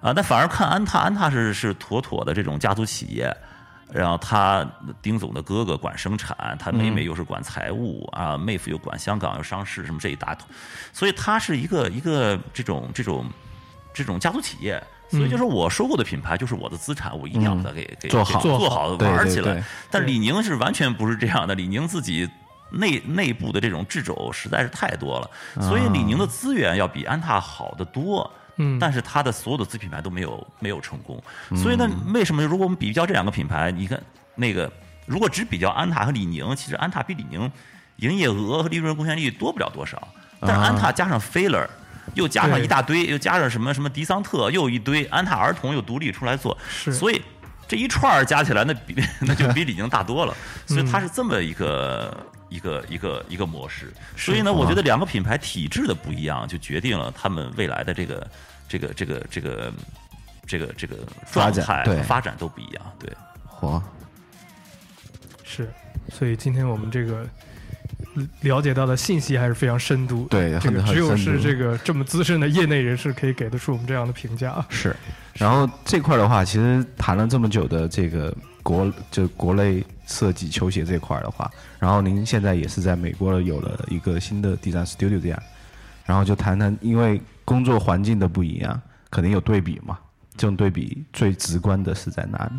[0.00, 0.12] 啊。
[0.12, 3.30] 那反而看安踏，安踏是是妥妥的这种家族企业，
[3.92, 4.66] 然后他
[5.02, 10.48] 丁总的哥哥管生产，他妹妹又是管财务啊，妹夫又管香港又上市什么这一大坨，
[10.92, 13.26] 所以他是一个一个这种这种
[13.92, 14.82] 这种家族企业。
[15.10, 18.40] 所以就是我收购的品牌就是我的资产，我一定要把它给给做好。
[18.40, 19.62] 做好玩起来。
[19.90, 22.28] 但李宁是完全不是这样的，李宁自己
[22.70, 28.30] 内内部的这种掣肘实在是太多了，所以李宁的资源要比安踏好得多。
[28.56, 28.78] 嗯。
[28.78, 31.20] 但是它的所有的子品牌都没有没有成功，
[31.56, 34.00] 所以呢，为什么如果我们比较这两个品牌，你看
[34.36, 34.70] 那个
[35.06, 37.50] 如果只比较安踏和李宁，其实安踏比李宁
[37.96, 40.06] 营业额和利润贡献率多不了多少，
[40.40, 41.66] 但是安踏加上 Failer。
[42.14, 46.92] 又加上一大堆，又加上什么什么迪桑特，又一堆安踏儿童又独立出来做，是。
[46.92, 47.22] 所以
[47.68, 50.34] 这一串儿加起来，那比 那就比李宁大多了。
[50.66, 53.92] 所以它是这么一个一个一个一个模式。
[54.16, 58.26] 所以呢，我觉得两个品牌体制的不一样，就决定了他们未来的这个
[58.68, 59.72] 这个这个这个
[60.46, 60.96] 这个这个
[61.30, 62.02] 状态对。
[62.02, 62.92] 发展都不一样。
[62.98, 63.12] 对，
[63.60, 63.80] 嚯，
[65.44, 65.70] 是，
[66.12, 67.24] 所以今天我们这个
[68.40, 70.26] 了解到的信息还是非常深度。
[70.30, 74.66] 对这个很很只有是这个这么资深的业内人士可以给得出我们这样的评价啊。
[74.68, 74.94] 是。
[75.34, 85.42] 然后这块的话，其实谈了这么久的这个国就国内设计球鞋这块的话，然后您现在也是在美国有了一个新的 design studio 这样，
[86.04, 89.98] 然后就谈谈，因为工作环境的不一样，肯定有对比嘛。
[90.36, 92.52] 这种对比最直观的是在哪里？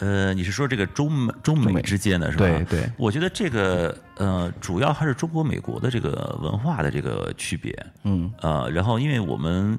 [0.00, 2.44] 呃，你是说这个中美中中美美之间的是吧？
[2.44, 7.86] 对对我觉得这个呃，主要还是中国美国的这个文化的这个区别。
[8.02, 9.78] 嗯，呃，然后因为我们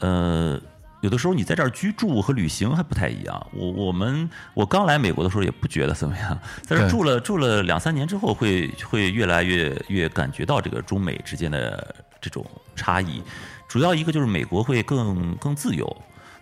[0.00, 0.60] 呃，
[1.00, 3.46] 有的时候你在这儿居住和旅行还不太一样。
[3.52, 12.44] 我我们我刚来美国的时候也不觉得怎么样， 在这住了住了两三年之后会，会越来越越感觉到这个中美之间的这种
[12.76, 13.22] 差异。
[13.66, 15.96] 主要一个就是美国会更更自由。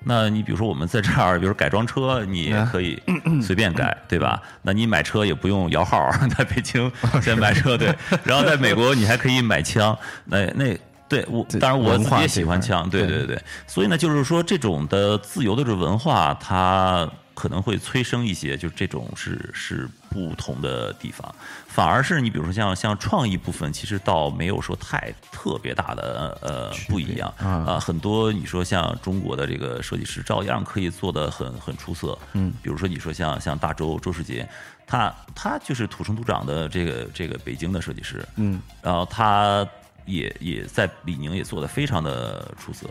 [0.05, 3.01] 那你比如说我们在这儿，比如改装车， 你也可以
[3.43, 4.41] 随便改，对吧？
[4.63, 6.91] 那你买车也不用摇号，在北京
[7.23, 7.95] 先买车，对。
[8.25, 10.77] 然后在美国你还可以买枪，那那
[11.09, 13.43] 对我当然我自己也喜欢枪，对对对对。
[13.67, 21.35] 所以呢，就是说这种的自由的这文化，它可能会催生一些，就是这种是是不同的地方。
[21.67, 27.81] 反而是你比如说像像创意部分，其实倒没有说太特别大的呃不一样啊啊。
[27.81, 34.47] 很多你说像中国的这个设计师照样可以做得很很出色，嗯，比如说你说像像大周周世杰，
[34.87, 39.67] 他他就是土生土长的这个这个北京的设计师，嗯，然后他
[40.05, 42.87] 也也在李宁也做得非常的出色。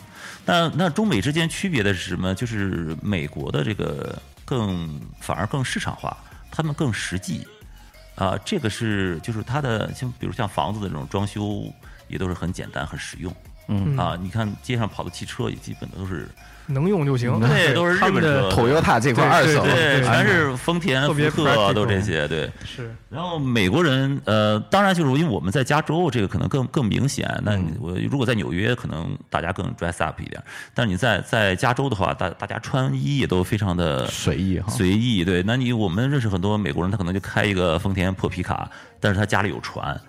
[0.46, 2.34] 那那中美之间区别的是什么？
[2.34, 6.16] 就是美国的这个更反而更市场化，
[6.50, 7.48] 他们更实际。
[8.16, 11.64] 啊，这个是就是它的像比如像房子的这种装修
[12.08, 13.34] 也都是很简单很实用。
[13.68, 16.30] 嗯啊，你看街上跑的汽车也基本都是
[16.68, 17.40] 能用就行。
[17.40, 19.66] 对都是日本车的 Toyota 这块对二手，
[20.06, 22.50] 全是丰田、福特都这些对。
[22.64, 27.30] 是然后美国人，呃，当然就是因为我们在加州，这个可能更更明显。
[27.44, 30.42] 那我如果在纽约，可能大家更 dress up 一点。
[30.74, 34.70] 但是你在在加州的话，大大家穿衣也都非常的随意哈。
[34.70, 35.26] 随意。
[35.26, 38.70] 对，那你我们认识很多美国人，他可能就开一个丰田破皮卡，
[39.00, 40.00] 但是他家里有船。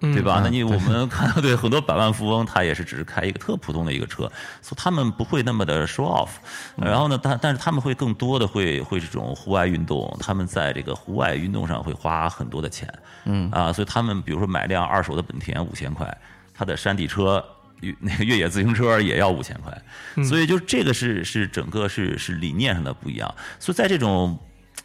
[0.00, 0.40] 对吧？
[0.40, 4.30] 嗯那你我们看到对很多百万富翁，他也是只是开一个特普通的一个车，
[4.62, 6.30] 所以他们不会那么的 show off。
[6.76, 12.92] 然后呢，但但是他们会更多的会会这种户外运动，他们在这个户外运动上会花很多的钱。
[13.24, 16.18] 嗯啊，所以他们比如说买辆二手的本田五千块，
[16.54, 17.44] 他的山地车。
[17.80, 24.38] 越 那个越野自行车也要五千块，所以就这个是是整个是是理念上的不一样，所以在这种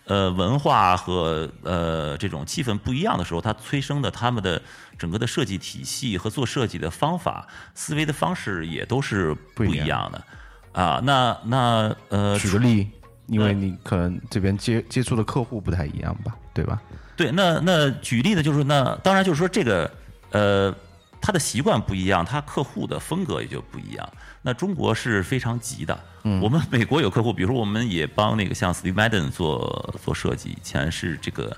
[0.06, 4.62] 呃文化和呃这种气氛不一样的时候，它催生的他们的
[4.98, 10.24] 整个的设计体系和做设计的方法、思维的方式也都是不不一样一样的
[10.72, 11.02] 啊。
[11.04, 12.90] 那那呃，举个例，
[13.28, 16.82] 因为你可能这边接接触的客户不太一样吧，对吧？
[17.16, 19.90] 对，那那举例呢，就是那当然就是说这个
[20.32, 20.76] 呃，
[21.26, 24.08] 他的习惯不一样，他客户的风格也就不一样。
[24.44, 26.40] 那中国是非常急的，嗯。
[26.40, 31.58] 我们美国有客户，比如说我们也帮那个像 Steve Madden 做做设计，以前是这个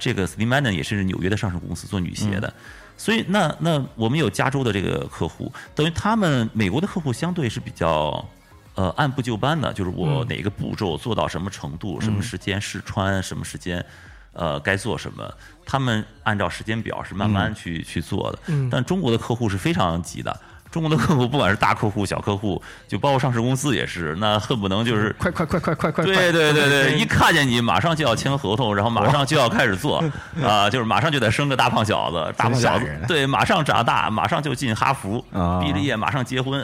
[0.00, 2.52] 这个 Steve Madden 也是纽约的上市公司做女鞋的，
[2.96, 8.28] 所以那那我们有加州的这个客户，等于他们美国的客户相对是比较。
[8.74, 13.84] 呃，按部就班的，就是我哪个步骤做到什么程度，什么时间试穿，什么时间，
[14.32, 15.34] 呃，该做什么，
[15.68, 18.38] 他们按照时间表是慢慢去去做的。
[18.46, 18.70] 嗯。
[18.72, 20.34] 但中国的客户是非常急的，
[20.70, 26.04] 中国的客户不管是大客户、小客户，就包括上市公司也是，那恨不能就是快快快快快快！
[26.04, 26.98] 对对对对，嗯。
[26.98, 30.02] 一看见你马上就要签合同，然后马上就要开始做
[30.42, 32.86] 啊，就是马上就得生个大胖小子，大胖小子。
[33.06, 36.60] 对，马上长大，马上就进哈佛啊，毕了业马上结婚，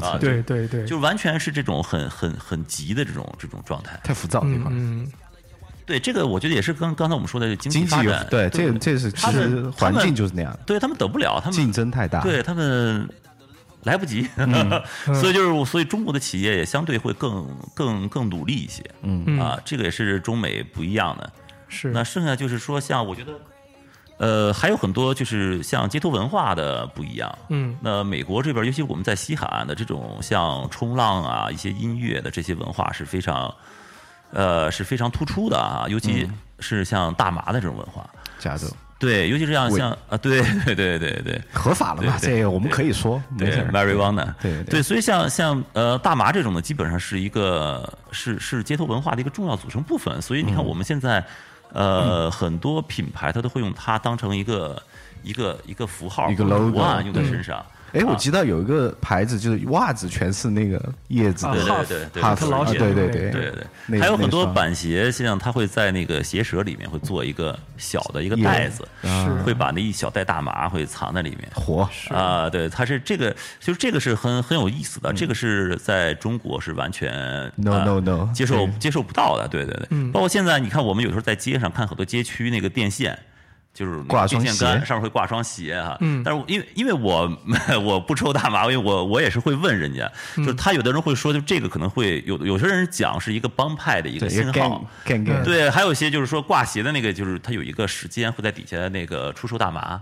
[0.00, 3.98] 啊对对对，就完全是这种很很很急的这种这种状态。
[4.02, 5.06] 太浮躁这块嗯，
[5.86, 12.20] 对，这个我觉得也是跟刚才我们说的经济经济有发展，对，这这是其实环境就是那样的，对他们等不了，他们竞争太大。
[12.22, 13.08] 对他们
[13.84, 14.28] 来不及，
[15.20, 21.32] 所以就是所以中国的企业也相对会更更更努力一些，嗯嗯啊，这个也是中美不一样的。
[21.68, 23.32] 是那剩下就是说，像我觉得，
[24.18, 27.38] 呃，还有很多就是像街头文化的不一样。
[27.48, 33.52] 嗯那美国这边，尤其我们在西海岸的这种像冲浪啊、一些音乐的这些文化是非常，
[34.36, 36.28] 呃，是非常突出的啊，尤其
[36.60, 38.06] 是像大麻的这种文化。
[38.38, 38.66] 加州
[38.98, 41.40] 对，尤其是像像啊，对对对对对。
[41.54, 42.18] 合法了嘛？
[42.20, 43.70] 这个我们可以说，没对事儿。
[43.72, 50.20] ，marijuana，对对对，所以像像呃大麻这种呢，基本上是一个是是街头文化的一个重要组成部分。
[50.20, 51.24] 所以你看嗯我们现在
[51.72, 54.82] 呃很多品牌它都会用它当成一个
[55.22, 57.64] 一个一个符号一个 logo 图案用在身上。
[57.92, 63.30] 哎，我啊记得有一个牌子，就是袜子全是那个叶子啊对的，对对对，哈佛啊他老写对对
[63.88, 71.48] 对还有很多板鞋，实际上它会在那个鞋舌里面会做一个小的一个袋子，是会把那一小袋大麻会藏在里面。
[71.54, 77.10] 火啊，对，它是这个，就是这个是很很有意思的，嗯这个是在中国是完全
[77.54, 83.18] No, 呃 no, no 接受接受不到的，对对对，嗯包括现在你看，我们有时候在街上看很多街区那个电线。
[83.76, 86.22] 就是挂双电线杆鞋上面会挂双鞋哈，嗯。
[86.24, 87.30] 但是因为因为我
[87.84, 90.44] 我不抽大麻，因为我我也是会问人家，嗯。
[90.44, 94.82] 就是他有的人会说，就这个可能会有有些人讲是一个帮派的一个信号
[95.44, 100.00] 对，还有一些就是说挂鞋的那个，就是他有一个时间会在底下那个出售大麻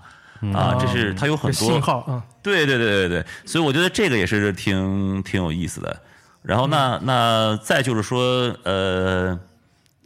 [0.52, 6.00] 啊，这是它有很多信号嗯，对对对对对，所以我觉得这个也是挺挺有意思的。
[6.42, 9.40] 然后那那再就是说，呃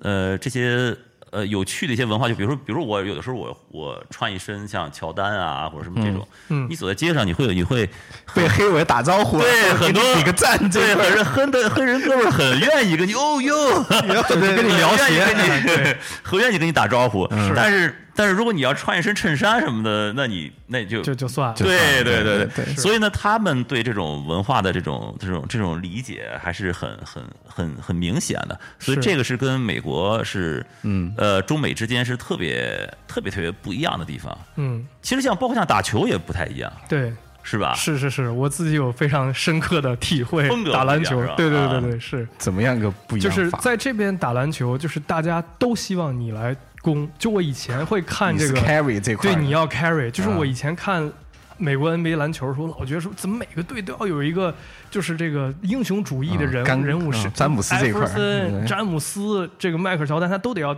[0.00, 0.96] 呃这些
[1.30, 7.88] 呃有趣的一些文化，就比如说，比如说我有的时候我我穿一身像乔丹啊或者什么这种，嗯你走在街上你会有你会
[8.34, 14.70] 被黑人打招呼，对 很多比个赞，这对，很人黑的黑人哥们很愿意跟你哦哟， 跟你聊很愿意
[15.14, 17.26] 鞋跟你很愿意跟你打招呼。
[17.30, 21.54] 嗯但是但是如果你要穿一身衬衫什么的， 那你那就就就算了。
[21.54, 28.58] 对就算了对对对对所以呢，他们对这种文化的这种这种这种理解还是很很很很明显的。
[28.80, 34.36] 所以这个是跟美国是嗯呃中美之间是特别特别特别不一样的地方。
[34.56, 37.12] 嗯，其实像包括像打球也不太一样，对，
[37.44, 37.72] 是吧？
[37.74, 40.72] 是是是，我自己有非常深刻的体会风格。
[40.72, 43.48] 打篮球对对啊对对，是，怎么样个不一样就是？
[43.60, 47.08] 在这边打篮球，就是大家都希望你来攻。
[47.18, 51.10] 就我以前会看这个 carry 这块，对，你要 carry，就是啊我以前看
[51.56, 54.54] 美国 NBA 篮球的时候，老觉得说怎么每个队都要有一个
[54.90, 60.76] 就是这个英雄主义的人人物是、啊詹姆斯这块艾弗森、嗯詹姆斯、这个迈克尔乔丹，他都得要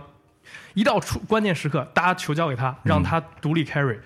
[0.73, 3.97] 一到出关键时刻，大家球交给他，让他独立 carry。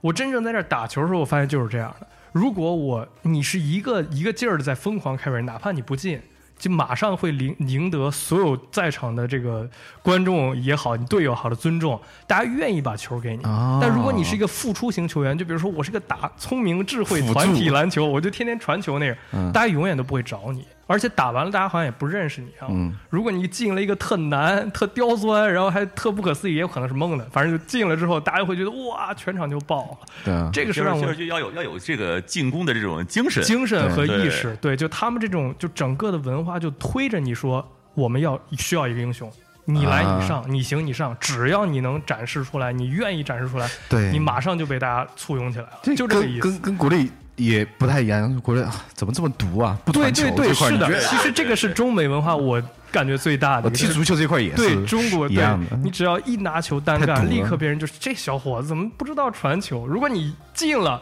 [0.00, 2.06] 我真正在这打球的时候，我发现就是这样的。
[2.32, 6.20] 如果我你是一个一个劲儿的在疯狂 carry，哪怕你不进，
[6.60, 9.68] 就马上会赢赢得所有在场的这个
[10.02, 13.42] 观众也好，你队友好的尊重，大家愿意把球给你。
[13.44, 13.78] 哦。
[13.80, 19.50] 但如果你是一个付出型球员，就比如说我是个打聪明智慧团体篮球，我就天天传球那个，嗯。
[19.50, 22.66] 大家永远都不会找你，而且打完了大家好像也不认识你啊。
[22.68, 22.92] 嗯。
[23.08, 29.98] 如果你进了一个特难、特刁钻，然后还特不可思议，也有可能是蒙的，反正就进了之后，大家会觉得哇，全场就爆了。
[30.24, 33.40] 对啊，这个就是就让我是就要有要有这个进攻的这种精神。
[33.44, 39.30] 精神和意识，对，就他们这种，就整个的文化就推着你说，我们要需要一个英雄，
[39.64, 44.10] 你来啊你上，你行你上，只要你能展示出来，你愿意展示出来，对。
[44.10, 46.42] 你马上就被大家簇拥起来了，这就这个意思。
[46.42, 47.08] 跟跟跟国内
[47.44, 49.78] 也不太一样，国人啊怎么这么毒啊？
[49.84, 52.62] 不对传球对对，这块儿是的你觉得，其实这个是中美文化，我
[52.92, 53.68] 感觉最大的。
[53.68, 59.86] 我踢足球这块也对是中国一样的对，你只要一拿球单干，立刻别人就是这小伙子怎么不知道传球？
[59.86, 61.00] 如果你进了，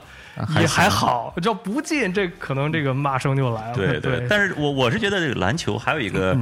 [0.61, 3.75] 也还好；只要不进，这可能这个骂声就来了。
[3.75, 6.37] 对对，但是我我是觉得这个篮球还有一个。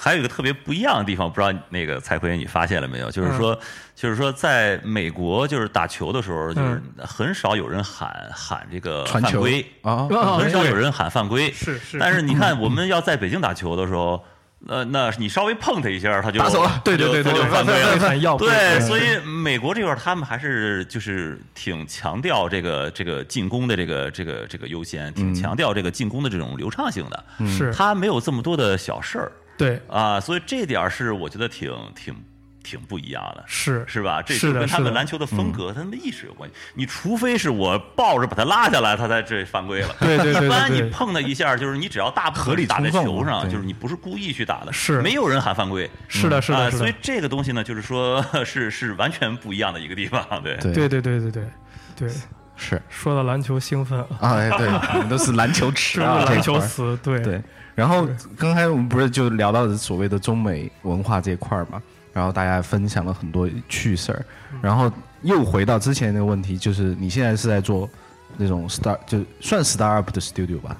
[0.00, 3.10] 还有一个特别不一样的地方，不知道那个蔡奎你发现了没有？
[3.10, 3.58] 就是说，
[3.96, 9.60] 就是说，在美国，就是打球的时候，就是很少有人喊喊这个犯规。
[9.82, 11.50] 啊啊很少有人喊犯规。
[11.50, 11.98] 是是。
[11.98, 14.24] 但是你看，我们要在北京打球的时候，
[14.68, 16.80] 呃，那你稍微碰他一下，他就打走了。
[16.84, 18.36] 对对对对犯规了。
[18.38, 27.24] 对，对所以美国这块儿他们还是就是挺强调这个这个进攻的这个这个这个优先，挺强调这个进攻的这种流畅性的。
[27.46, 27.72] 是。
[27.72, 32.14] 他没有这么多的小事儿对啊，所以这点儿是我觉得挺挺
[32.62, 33.42] 挺不一样的。
[33.46, 34.22] 是是吧？
[34.22, 36.54] 这是跟他们篮球的风格、他们的意识有关系。
[36.74, 39.94] 你除非是我抱着把他拉下来，他才这犯规了。
[40.00, 45.90] 对对对对一般你碰他一下，就是你只要大合理打在球上，就是你不是故意去打的，是没有人喊犯规。
[46.08, 50.24] 是的是啊的所以这个东西呢，就是说 是是完全不一样的一个地方。
[50.42, 51.44] 对，对对对对对对
[51.96, 52.10] 对，
[52.58, 52.82] 是。
[52.90, 57.20] 说到篮球兴奋，啊，哎，对， 我们都是篮球痴啊，篮球死，对。
[57.20, 57.42] 对，
[57.74, 58.06] 然后
[58.36, 61.80] 刚才我们不是就聊到所谓的中美文化这一块儿嘛，
[62.12, 64.24] 然后大家分享了很多趣事儿，
[64.60, 64.92] 然后
[65.22, 67.88] 又回到之前那个问题，就是你现在是在做
[68.36, 70.76] 那种 star 就算 startup 的 studio 吧，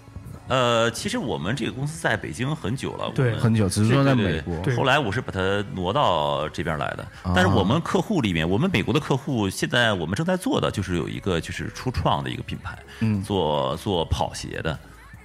[0.48, 7.32] 呃，其实我们这个公司在北京很久了，对很久，只是说在美国，后来我是把它挪到这边来的，啊。
[7.34, 13.22] 但是我们客户里面，我们美国的客户现在我们正在做的就是有一个就是初创的一个品牌，嗯。
[13.22, 14.78] 做做跑鞋的，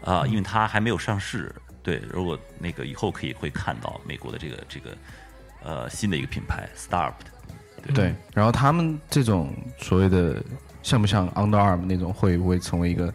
[0.04, 4.90] 啊，因为它还没有上市，对，如果那个以后可以会看到美国的这个这个
[5.64, 7.14] 呃新的一个品牌 Startup，
[7.94, 10.44] 对，然后他们这种所谓的
[10.82, 13.14] 像不像 Under Armour 那种，会不会成为一个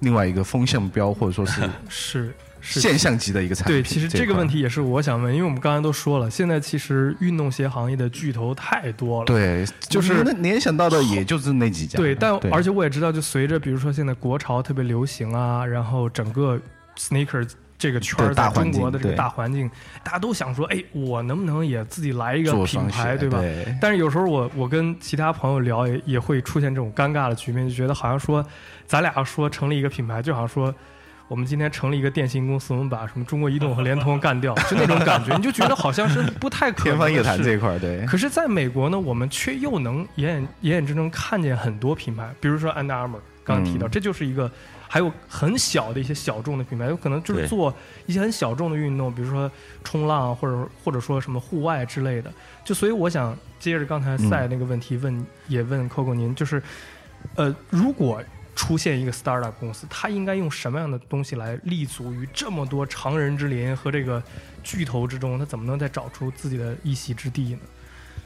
[0.00, 3.76] 另外一个风向标，或者说是是是现象级的一个产品？
[3.76, 9.26] 对，其实这个问题也是我想问，因为我们刚才都说了，现在其实运动鞋行业的巨头太多了。
[9.26, 11.96] 对，就是能联想到的也就是那几家。
[11.96, 16.60] 对，但而且我也知道，就随着比如说现在国潮特别流行啊，然后整个
[16.98, 17.48] sneaker
[17.80, 19.16] 这个圈儿在中国的这个对。
[19.16, 19.68] 大环境，
[20.04, 23.40] 大家都想说，哎，我能不能也自己来一个品牌，对吧？
[23.40, 23.74] 对。
[23.80, 28.44] 但是有时候我我跟其他朋友聊也也会出现这种尴尬的局面，就觉得好像说
[28.86, 30.72] 咱俩说成立一个品牌，就好像说
[31.26, 36.84] 我们今天成立一个电信公司，我们把什么中国移动和联通干掉， 就那种感觉，你就觉得好像是不太可能。
[36.92, 43.90] 天方夜谭这一块儿，对，可是，在美国呢，我们却又能眼眼眼眼睁睁看见很多品牌，比如说 Under Armour，刚刚提到，嗯。
[43.90, 44.50] 这就是一个
[44.92, 47.72] 还有很小的一些小众的品牌，有可能就是做
[48.06, 49.48] 一些很小众的运动，比如说
[49.84, 52.32] 冲浪或者或者说什么户外之类的。
[52.64, 56.60] 就所以我想接着刚才赛那个问题问，也问 Coco 您，就是
[57.36, 58.20] 呃，如果
[58.56, 64.20] 出现一个 startup 公司，它应该用什么样的东西来立足于这么多常人之林和这个
[64.64, 65.38] 巨头之中？
[65.38, 67.58] 它怎么能再找出自己的一席之地呢？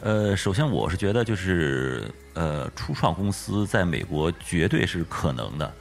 [0.01, 5.75] 呃，首先我是觉得就是呃，初创公司在美国绝对是可能的，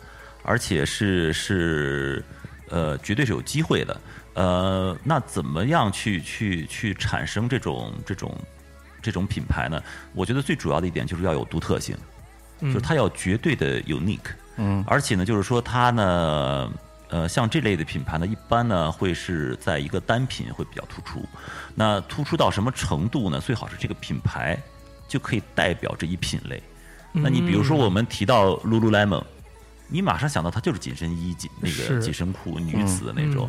[0.43, 2.23] 而且是是
[2.69, 4.01] 呃，绝对是有机会的。
[4.35, 8.35] 呃，那怎么样去去去产生这种这种
[9.01, 9.81] 这种品牌呢？
[10.13, 11.95] 我觉得最主要的一点就是要有独特性，
[12.61, 14.31] 就是它要绝对的 unique。
[14.57, 16.71] 嗯，而且呢，就是说它呢，
[17.09, 21.23] 呃，像这类的品牌呢，一般呢会是在一个单品会比较突出。
[21.75, 23.39] 那突出到什么程度呢？
[23.39, 24.57] 最好是这个品牌
[25.07, 26.61] 就可以代表这一品类。
[27.11, 29.23] 那你比如说我们提到 Lululemon，
[29.93, 33.47] 你马上想到它就是紧身衣、紧那个紧身裤、女子的那种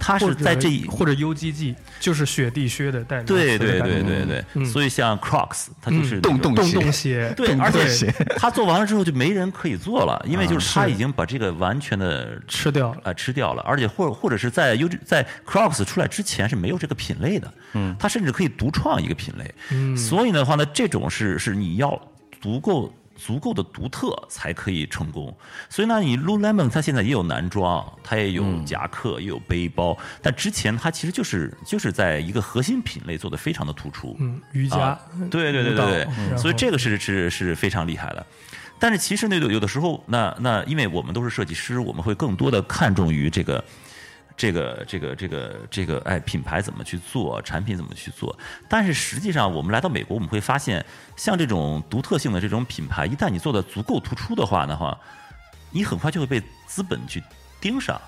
[0.00, 4.66] 嗯，是在这一或者 UGG 就是雪地靴的代对对对对对，嗯。
[4.66, 6.80] 所以像 Crocs，它就是洞洞鞋。
[6.80, 13.00] 洞鞋，对，而且它做完了之后就没人可以做了， 因为就是它已经把这个完全的吃掉了。
[13.04, 19.96] 呃吃掉了，而且或或者是在 U 在 Crocs 出来之前是没有这个品类的，嗯，它甚至可以独创一个品类，嗯。
[19.96, 22.00] 所以的话呢，这种是是你要
[22.40, 22.92] 足够。
[23.24, 25.34] 足够的独特才可以成功，
[25.70, 35.00] 所以呢，你 Lululemon 它现在也有男装，它也有嗯夹克，也有背包，但之前它其实就是就是在一个核心品类做的非常的突出，嗯，瑜伽啊，
[35.30, 38.26] 对对对对对，所以这个是是是非常厉害的。
[38.78, 43.64] 但是其实那，有有的时候，那那因为我们都是设计师，我们会更多的看重于这个。
[44.36, 48.36] 这个这个这个这个，哎，品牌怎么去做，产品怎么去做？
[48.68, 50.84] 但是实际上，我们来到美国，我们会发现，
[51.16, 54.98] 像这种独特性的这种品牌，一旦你做的足够突出的话的话，
[55.70, 57.22] 你很快就会被资本去
[57.60, 58.00] 盯上，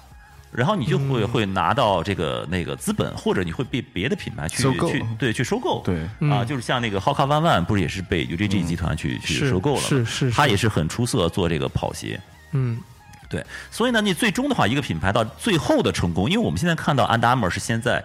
[0.51, 5.83] 然后你就会、会拿到这个那个资本，或者你会被别的品牌去收购去对去收购。
[5.85, 9.87] 对啊，嗯就是像那个 Hoka One One 不是也是被 UGG 集团去、去收购了吗？
[9.89, 12.20] 是是他也是很出色做这个跑鞋。
[12.53, 12.81] 嗯
[13.29, 18.05] 对，所以呢，你最终的话，一个品牌到最后的成功，因为我们现在看到 Under Armour 是现在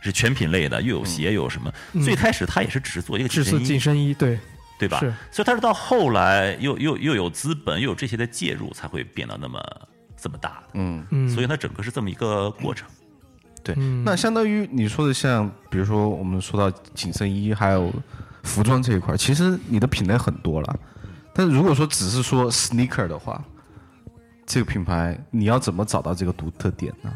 [0.00, 1.72] 是全品类的，又有鞋又有什么，
[2.04, 4.38] 最开始它也是只是做一个紧身衣，紧身衣，对，
[4.78, 4.98] 对吧？
[5.00, 9.60] 是所以它是到后来又又又有资本，又有这些的介入，才会变得那么
[10.16, 10.68] 这么大的。
[10.74, 12.88] 嗯，嗯，所以它整个是这么一个过程。
[13.62, 13.74] 对。
[13.78, 17.92] 嗯那相当于你说的像，比如说我们说到紧身衣还有
[18.42, 20.78] 服装这一块，其实你的品类很多了。
[21.32, 23.40] 但如果说只是说 sneaker 的话，
[24.48, 27.12] 这个品牌你要怎么找到这个独特点呢？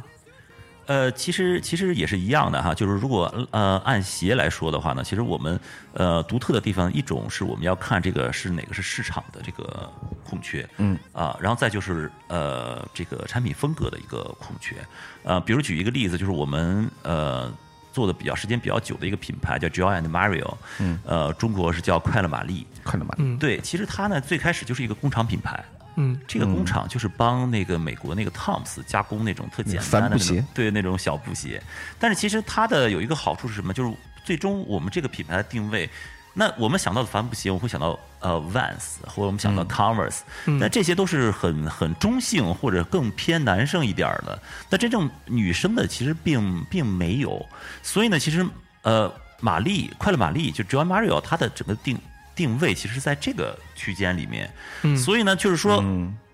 [0.86, 5.58] 呃，其实其实也是一样的哈，就是如果呃按鞋来说的话呢，其实我们
[5.94, 9.88] 呃独特的地方一种是我们要看这个是哪个是市场的这个
[10.28, 10.98] 空缺，嗯。
[11.12, 14.76] 啊，然后再就是呃这个产品风格的一个空缺，
[15.22, 17.50] 呃，比如举一个例子，就是我们呃
[17.92, 23.36] 做的比较时间比较久的一个品牌叫 Joy and Mario，嗯，呃，中国是叫快乐玛丽，快乐玛丽。
[23.36, 25.64] 对，其实它呢最开始就是一个工厂品牌，
[25.96, 31.62] 嗯这个工厂就是帮那个美国那个 Toms 加工那种特简单的那帆布鞋种，对那种小布鞋。
[31.98, 33.72] 但是其实它的有一个好处是什么？
[33.72, 33.92] 就是
[34.24, 35.90] 最终我们这个品牌的定位，
[36.34, 40.20] 那我们想到的帆布鞋，我们会想到呃 Vans 或者我们想到 Converse，、
[40.60, 44.40] 但这些都是很很中性或者更偏男生一点儿的。
[44.70, 47.44] 那真正女生的其实并并没有，
[47.82, 48.46] 所以呢，其实
[48.82, 51.98] 呃，玛丽快乐玛丽就 Joy Mario 它的整个定
[52.34, 54.52] 定位其实是在这个区间里面，
[54.82, 55.84] 嗯所以呢，就是说，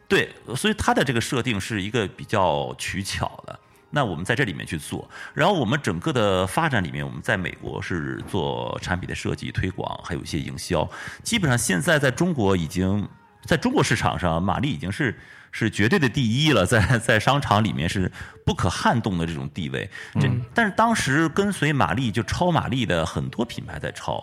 [0.07, 3.59] 对，所以它的这个设定是一个比较取巧的。
[3.91, 10.87] 那我们在这里面去做，然后我们整个的发展里面，我们在美国是做产品的设计、推广，还有一些营销。
[11.23, 13.09] 基本上现在在中国已经
[13.47, 15.19] 在中国市场上，玛丽已经是
[15.51, 18.13] 是绝对的第一了，在在商场里面是
[18.45, 19.91] 不可撼动的这种地位。
[20.21, 24.23] 这但是当时跟随玛丽就超玛丽的很多品牌在抄。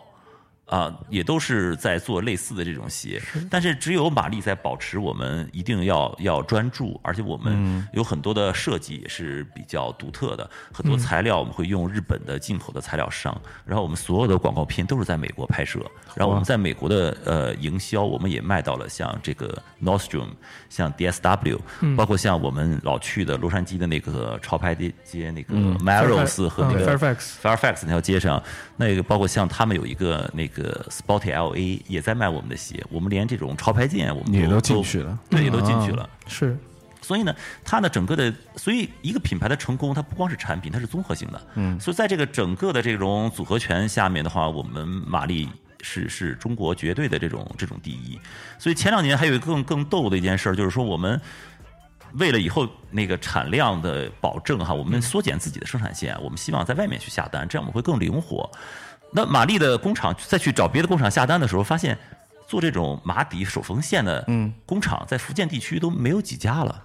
[0.65, 15.79] 啊，也都是在做类似的这种鞋，但是只有玛丽在保持我们一定要要专注，而且我们有很多的设计也是比较独特的，很多材料我们会用日本的进口的材料商，然后我们所有的广告片都是在美国拍摄，
[16.15, 20.29] 然后我们在美国的呃营销，我们也卖到了像这个 Nordstrom，
[20.67, 21.59] 像 DSW，
[21.95, 28.41] 包括像我们老去的洛杉矶的那个潮牌街街那个 Melrose 和那嗯个 Fairfax Fairfax 那条街上，
[28.77, 30.54] 那个包括像他们有一个那个
[30.89, 36.09] Sporty LA 也在卖我们的鞋，我们连这种潮牌店我们也都都进去了对，也都进去啊了。
[36.27, 36.57] 是
[37.01, 41.47] 所以呢，它的整个的，所以一个品牌的成功，它不光是产品，它是综合性的。
[41.55, 45.47] 嗯，所以在这个整个的这种组合拳下面的话，我们马丽
[45.81, 48.19] 是是中国绝对的这种这种第一。
[48.57, 51.19] 所以前两年还有一个更更逗的一件事儿，就是说我们。
[52.17, 58.49] 为了以后那个产量的保证哈，我们缩减自己的生产线，我们希望在外面去下单，这样我们会更灵活。
[59.15, 61.97] 那玛丽的工厂再去找别的工厂下单的时候，发现
[62.45, 66.83] 做这种马底手缝线的嗯工厂在福建地区都没有几家了。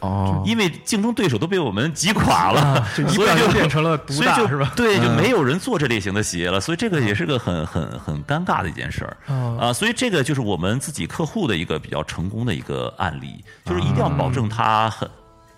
[0.00, 4.72] 哦，因为竞争对手都被我们挤垮了，所以就变成了独大是吧？
[4.74, 9.72] 对，就没有人做这类型的鞋了，所以这个也是个很很很尴尬的一件事儿哦啊。
[9.74, 15.06] 所以这个就是我们自己客户的一个比较成功的一个案例，就是一定要保证它很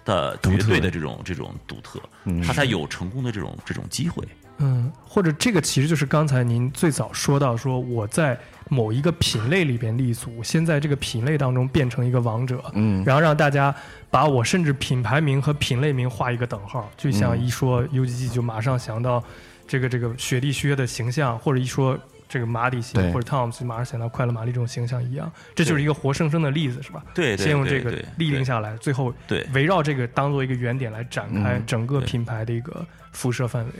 [0.04, 2.00] 的绝对的这种这种独特，
[2.44, 4.26] 它才有成功的这种这种机会。
[4.62, 8.38] 嗯，或者这个其实就是刚才您最早说到说我在
[8.68, 13.74] 某一个品类里边立足，先在这个品类当中变成一个王者，嗯，然后让大家
[14.10, 19.22] 把我甚至品牌名和品类名画一个等号，就像一说 UGG 就马上想到
[19.66, 21.98] 这个这个雪地靴的形象，或者一说
[22.28, 27.04] 这个马里鞋或者 Toms 就马上想到快乐玛丽这种形象一样，这就是一个活生生的例子，是吧？
[27.14, 29.46] 对对先用这个立定下来，最后对。
[29.52, 31.66] 围绕这个当做一个原点来展开嗯。
[31.66, 33.72] 整个品牌的一个辐射范围。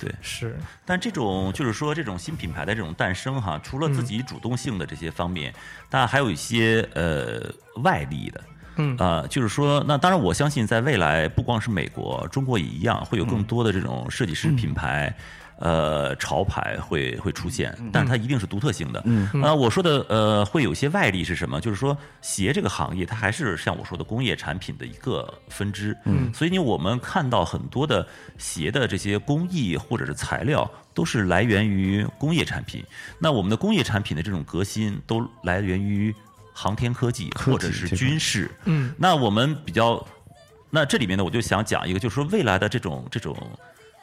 [0.00, 0.12] 对。
[0.20, 5.54] 是，但这种就是说，这种新品牌的这种诞生哈，除了自己主动性的这些方面，
[5.88, 7.40] 当然还有一些呃
[7.82, 8.40] 外力的。
[8.76, 8.96] 嗯。
[8.98, 15.14] 呃，就是说，那当然，我相信在未来，不光是美国，中国也一样，会有更多的这种设计师品牌。
[15.60, 19.02] 呃，潮牌会会出现，但是它一定是独特性的。
[19.04, 21.60] 嗯，啊，我说的呃，会有些外力是什么？
[21.60, 25.94] 就是说，鞋这个行业，它还是像我说的工业产品的一个分支。
[26.06, 28.06] 嗯，所以呢，我们看到很多的
[28.38, 32.82] 鞋的这些工艺或者是材料，都是来源于工业产品。
[33.18, 36.14] 那我们的工业产品的这种革新，都来源于
[36.54, 38.50] 航天科技或者是军事。
[38.64, 40.02] 嗯那我们比较，
[40.70, 43.36] 那这里面呢，我就想讲一个，就是说未来的这种这种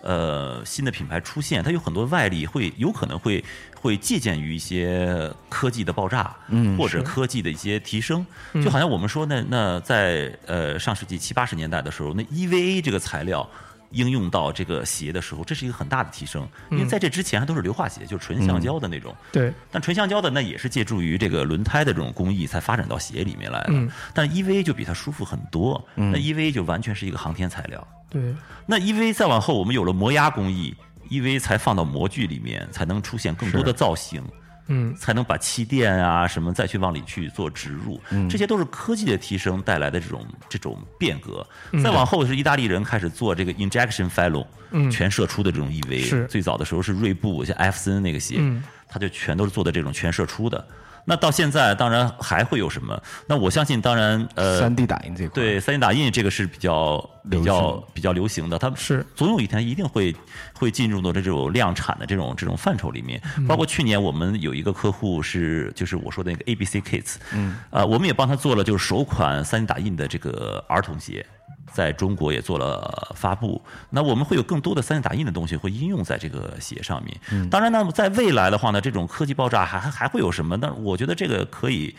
[0.01, 3.43] 呃新的品牌出现，它有很多外力会有可能会
[3.79, 8.25] 会借鉴于一些科技的爆炸，嗯，或者科技的一些提升，
[8.63, 13.49] 就好像我们说那，那在呃上世纪七八十年代的时候，那 EVA 这个材料。
[13.91, 19.15] 应用到这个鞋的时候，这是一个很大的提升，因为在这之前还都是硫化鞋，就是纯橡胶的那种。
[19.31, 23.69] 对，但纯橡胶的那也是借助于这个轮胎的这种工艺才发展到鞋里面来的。
[23.69, 27.87] 嗯但 EVA 就比它舒服很多，那 EVA 就完全是一个航天材料。
[28.09, 28.21] 对，
[28.65, 30.75] 那 EVA 再往后，我们有了磨压工艺
[31.09, 34.23] ，EVA 才放到模具里面，才能出现更多的造型。
[34.67, 37.99] 嗯才能把气垫啊什么再去往里去做植入，
[38.29, 41.45] 这些都是科技的提升带来的这种这种变革。
[41.83, 46.03] 再往后是意大利人开始做这个 injection fellow，嗯全射出的这种 EVA。
[46.03, 50.67] 是最早的时候是锐步，像艾弗森那个鞋，嗯它就全都是做的这种全射出的。
[51.09, 53.01] 那到现在，当然还会有什么？
[53.27, 60.13] 那我相信，当然，呃，三 D 打印这块，对，三 D 打印这个是比较比较比较流行的，它是总有一天一定会
[60.53, 63.21] 会进入到这种量产的这种这种范畴里面。
[63.47, 71.25] 包括去年我们有一个客户是就是我说的那个 ABC Kids，嗯，呃，我们也帮他做了就是首款三 D 打印的这个儿童鞋。
[71.71, 77.49] 在中国也做了发布，那我们会有更多的三 D 打印的东西会应用在这个鞋上面。
[77.49, 80.57] 当然呢，在未来的话呢，这种科技爆炸还还还会有什么？
[80.57, 81.95] 那我觉得这个可以，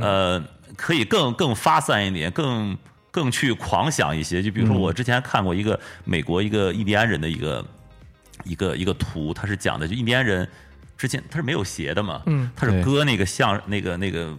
[0.00, 0.42] 呃，
[0.76, 2.76] 可以更更发散一点，更
[3.10, 4.42] 更去狂想一些。
[4.42, 7.64] 就比如说，我之前看过一个美国一个印第安人的一个
[8.44, 10.48] 一个一个图，他是讲的就印第安人
[10.96, 14.32] 之前他是没有鞋的嘛，嗯他是割那个像那个那个。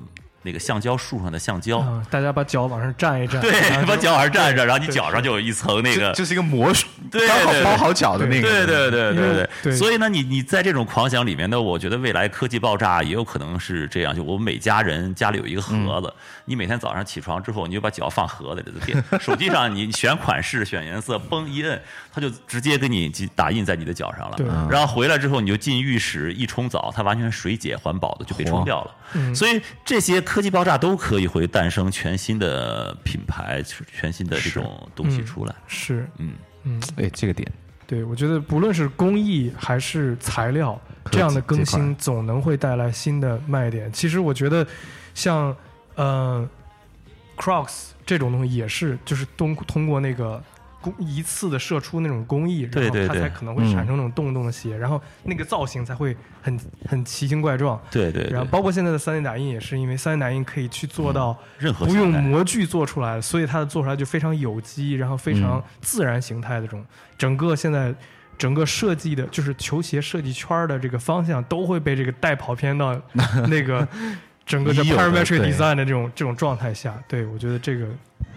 [0.47, 3.51] 那个橡胶树上的橡胶，大家把脚往上站一站， 对，
[3.85, 9.75] 把脚往上站着，然后你脚上就有一层那个，就是一个魔术，对，刚好包好脚的那个，对对对对对。
[9.75, 14.15] 所以呢，你你在这种狂想里面呢，我觉得未来科技爆炸也有可能是这样。
[14.15, 16.13] 就我们每家人家里有一个盒子，
[16.47, 21.81] 你每天早上起床之后，你就把脚放盒子里 手机上你选款式、选颜色，嘣一摁，
[22.13, 24.67] 它就直接给你打印在你的脚上了。
[24.69, 29.33] 然后回来之后，你就进浴室一冲澡，它完全水解环保的就被冲掉了。
[29.35, 31.17] 所以这些科技爆炸都可。
[31.17, 35.55] 可以会诞生全新的品牌，全新的这种东西出来。
[35.65, 36.33] 是，嗯
[36.63, 37.51] 嗯，哎，这个点，
[37.87, 40.79] 对我觉得不论是工艺还是材料，
[41.09, 43.91] 这样的更新总能会带来新的卖点。
[43.91, 44.67] 其实我觉得，
[45.15, 45.55] 像
[45.97, 46.49] 呃
[47.35, 50.41] ，Crocs 这种东西也是，就是通通过那个。
[50.79, 57.81] 工一次的射出那种工艺，然后它才可能会产生那种洞洞的鞋，然后那个造型才会很很奇形怪状。
[57.89, 58.29] 对对。
[58.29, 66.85] 然后包括现在的三 D 打印也是，因为三 D 打印可以去做到任何不用模具做出来，所以它的做出来就非常有机，然后非常自然形态的这种。
[67.17, 67.93] 整个现在
[68.37, 72.95] 整个设计的，就是球鞋设计圈的这个方向，都会被这个带跑偏到
[73.49, 73.85] 那个
[74.47, 76.95] 整个这 parametric design 的这种这种状态下。
[77.07, 77.85] 对我觉得这个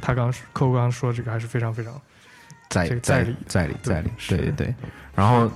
[0.03, 1.99] 他刚客户刚刚说这个还是非常非常。
[2.69, 4.75] 在在理在理在理，对对对，
[5.13, 5.51] 然后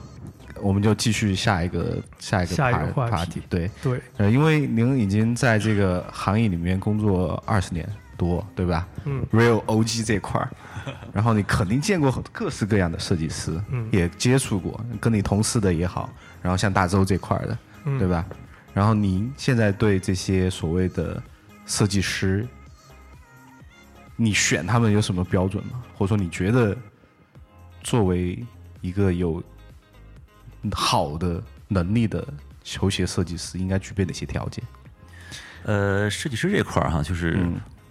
[0.61, 8.88] 我们就继续下一个下一个下一个话题，对对，呃，因为您已经在这个行业里面工作二十年多，对吧？
[9.05, 10.50] 嗯，real OG 这块儿，
[11.14, 16.11] 然后你肯定见过各式各样的设计师，嗯，也接触过，跟你同事的也好，
[16.42, 17.57] 然后像大周这块的，
[17.96, 18.26] 对吧？
[18.75, 21.22] 然后您现在对这些所谓的
[21.64, 22.47] 设计师，
[24.16, 25.83] 你选他们有什么标准吗？
[25.97, 26.77] 或者说你觉得？
[27.85, 28.43] 作为
[28.81, 29.43] 一个有
[30.72, 32.27] 好的能力的
[32.62, 34.64] 球鞋设计师，应该具备哪些条件？
[35.64, 37.39] 呃，设计师这块儿哈，就是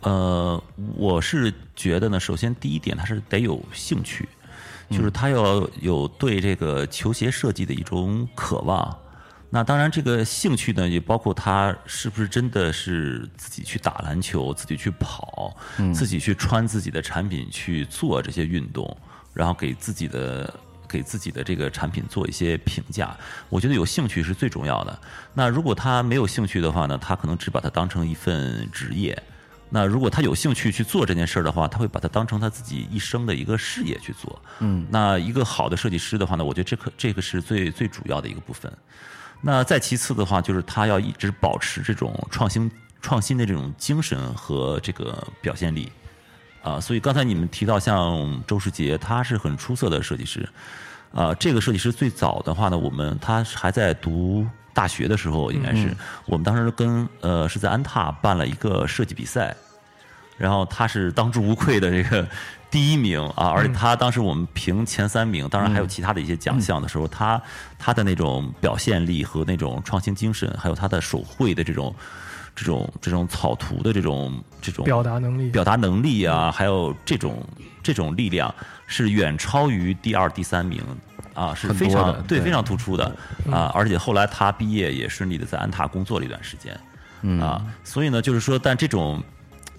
[0.01, 0.59] 呃，
[0.95, 4.27] 我是觉得呢，首先第一点，他是得有兴趣，
[4.89, 8.97] 就是他要有对这个球鞋设计的一种渴望。
[9.55, 15.55] 那当然，这个兴趣呢，也包括他是不是真的是自己去打篮球，自己去跑，
[15.93, 18.97] 自己去穿自己的产品去做这些运动。
[19.31, 20.51] 然后给自己的
[20.87, 23.15] 给自己的这个产品做一些评价，
[23.47, 24.99] 我觉得有兴趣是最重要的。
[25.35, 29.15] 那如果他没有兴趣的话呢，他可能只把它当成一份职业。
[29.69, 34.41] 那如果他有兴趣去做这件事儿的话，他会把它当成他自己一生的一个事业去做。
[34.61, 38.71] 嗯，那一个好的设计师的话呢，我觉得这个这个是最最主要的一个部分。
[39.45, 42.71] 那再其次的话，就是他要一直保持这种创新
[43.01, 45.91] 创新的这种精神和这个表现力。
[46.63, 50.47] 啊，所以刚才你们提到像周世杰，他是很出色的设计师。
[51.13, 55.93] 啊，这个设计师最早的话呢，我们他还在读大学的时候，应该是
[56.25, 59.53] 我们当时跟呃是在安踏办了一个设计比赛，
[60.37, 62.25] 然后他是当之无愧的这个
[62.73, 67.39] 第一名啊，而且他当时我们评前三名，当然还有其他的一些奖项的时候，他
[67.77, 71.93] 他的那种表现力和那种创新精神，还有他的手绘的这种。
[72.55, 77.43] 这种这种草图的这种这种表达能力，表达能力啊，还有这种
[77.81, 78.53] 这种力量
[78.85, 80.79] 是远超于第二、第三名
[81.33, 83.05] 啊，是非常对非常突出的
[83.51, 83.71] 啊！
[83.73, 86.79] 而且后来他毕业也顺利的在安踏工作了一段时间
[87.41, 89.19] 啊，所以呢，就是说，但这种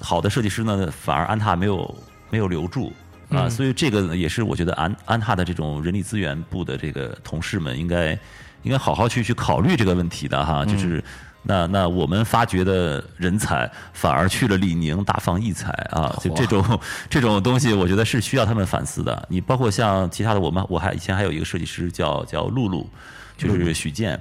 [0.01, 1.97] 好的设计师呢，反而安踏没有
[2.35, 2.93] 没有留住
[3.31, 8.19] 啊，所以这个也是我觉得安安踏的这种人力资源部的这个同事们应该
[8.65, 11.03] 应该好好去去考虑这个问题的哈，就是。
[11.47, 16.09] 那那我们发掘的人才反而去了李宁大放异彩啊！
[16.19, 16.81] 就这种
[17.11, 19.13] 这种东西，我觉得是需要他们反思的。
[19.29, 22.89] 你包括像其他的，我们我还以前还有一个设计师叫叫露露，
[23.37, 24.19] 就是许健。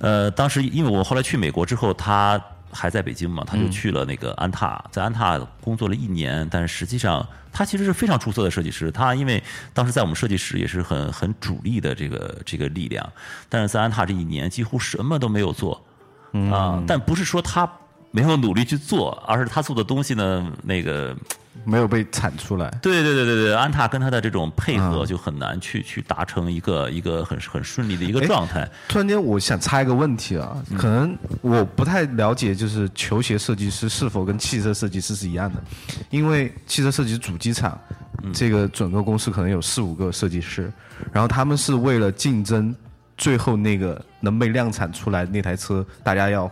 [0.00, 2.38] 呃，当时因为我后来去美国之后，他
[2.72, 6.46] 还在北京嘛，他就去了那个安踏，在安踏工作了一年。
[6.50, 8.90] 但是实际上，他其实是非常出色的设计师。
[8.90, 9.42] 他因为
[9.72, 13.12] 当时在我们设计室也是很很主力的这个这个力量，
[13.48, 15.84] 但是在安踏这一年几乎什么都没有做。
[16.52, 17.68] 啊，但不是说他
[18.12, 21.16] 没有努力去做，而是他做的东西呢，那个
[21.64, 22.70] 没有被产出来。
[22.82, 28.68] 对对对对对，安踏跟他的这种配合就很难去去达成一个一个很很顺利的一个状态。
[28.88, 35.62] 突然间，我想插一个问题啊，可能我不太了解，就是球鞋设计师是否跟汽车设计师是一样的？
[36.10, 37.78] 因为汽车设计主机厂，
[38.32, 40.72] 这个整个公司可能有四五个设计师，
[41.12, 42.74] 然后他们是为了竞争
[43.16, 46.50] 最后那个能被量产出来那台车，大家要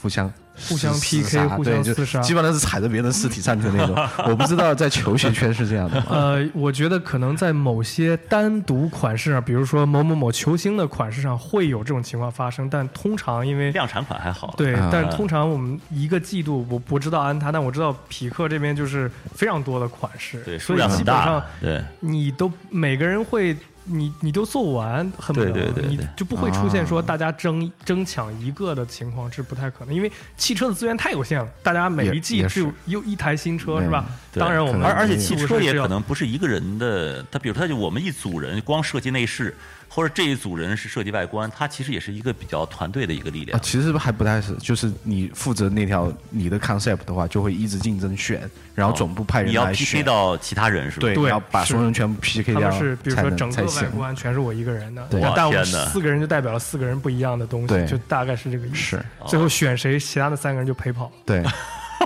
[0.00, 0.30] 互相。
[0.68, 3.96] 互相 PK，互相厮杀，基本上是踩着别人的尸体上去的那种。
[4.30, 6.02] 我不知道在球鞋圈是这样的。
[6.08, 14.54] 呃，我觉得可能在某些单独款式上，比如说某某某球星的款式上会有这种情况发生，但通常因为量产款还好。
[14.56, 23.56] 对，但通常我们一个季度，我不知道安踏，但我知道匹克这边就是非常多的款式，对，所以基本上对，你都每个人会。
[23.84, 29.94] 你你都做完，恨不得你就不会出现说大家争争抢一个的情况，是不太可能。
[29.94, 34.04] 因为汽车的资源太有限了，大家每一季只有有一台新车，是吧？
[34.32, 39.54] 当然我们而而且汽车也可能不是一个人的，他比如他就我们一组人光设计内饰。
[39.92, 43.58] 或者这一组人是设计外观，他其实也是一个比较团队的一个力量。
[43.58, 51.12] 啊，其实还不太是，就是你负责那条你的 concept 的话，就会一直竞争选，然后总部派人你要 PK 到其他人是吧？
[51.12, 52.70] 对，要把所有人全部 PK 掉。
[52.70, 58.76] 他们是比如说整个外观全是我一个人的，对但我们四个人就代表了四个人不一样的东西，就大概是这个意思。
[58.76, 61.10] 是，最后选谁，其他的三个人就陪跑。
[61.26, 61.42] 对。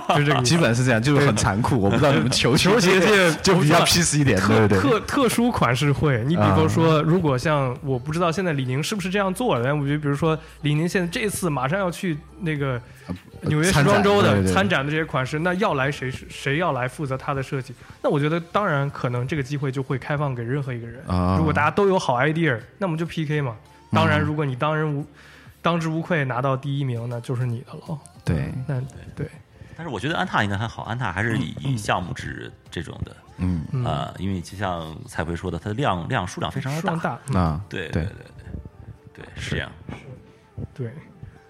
[0.17, 1.79] 就这个，基本是这样，就是很残酷。
[1.79, 4.79] 我不知道你们球球鞋界就比较 peace 一点，对对对。
[4.79, 12.79] 特特殊款式会，你比如说，如果像我不知道现在李宁是不是这样做的，但我觉得，比如说李宁现在这次马上要去那个
[13.41, 17.73] 纽约时装周的参展的这些款式，那要来谁是谁要来负责他的设计？
[18.01, 21.01] 那我觉得当然可能这个机会就会开放给任何一个人。
[21.37, 23.55] 如果大家都有好 idea，那我们就 PK 嘛。
[23.91, 25.05] 当然，如果你当仁无
[25.61, 27.97] 当之无愧拿到第一名，那就是你的了。
[28.23, 28.81] 对，那
[29.15, 29.27] 对。
[29.75, 38.11] 但是我觉得安踏应该还好，安踏还是以以项目制这种的，嗯啊，因为就像蔡辉说的，它的量量数量非常的大，啊，对对对。
[39.13, 39.71] 对，对是这样，
[40.73, 40.91] 对。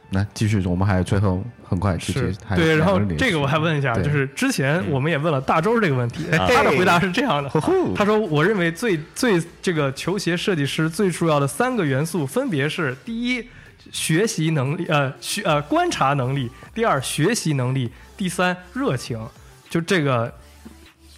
[0.10, 7.50] 那继续，我们还有最后很快继续，对，然后这个我还问一下，就是之前我们也问了大周这个问题，他的回答是这样的，
[7.96, 13.48] 他说我认为最最这个球鞋设计师最重要的三个元素分别是第一。
[13.92, 16.50] 学习能力，呃，学呃观察能力。
[16.74, 17.92] 第二，学习能力。
[18.18, 19.20] 第三，热情。
[19.70, 20.34] 就这个，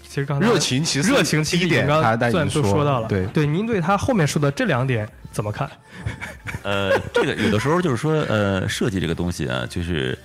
[0.08, 2.02] 其实刚才热情其实热情其实点刚
[2.32, 3.08] 算都说到了。
[3.08, 5.70] 对对，您对他后面说的这两点怎么看？
[6.64, 10.18] 呃，这个有的时候就是说，呃，设计这个东西啊，就是。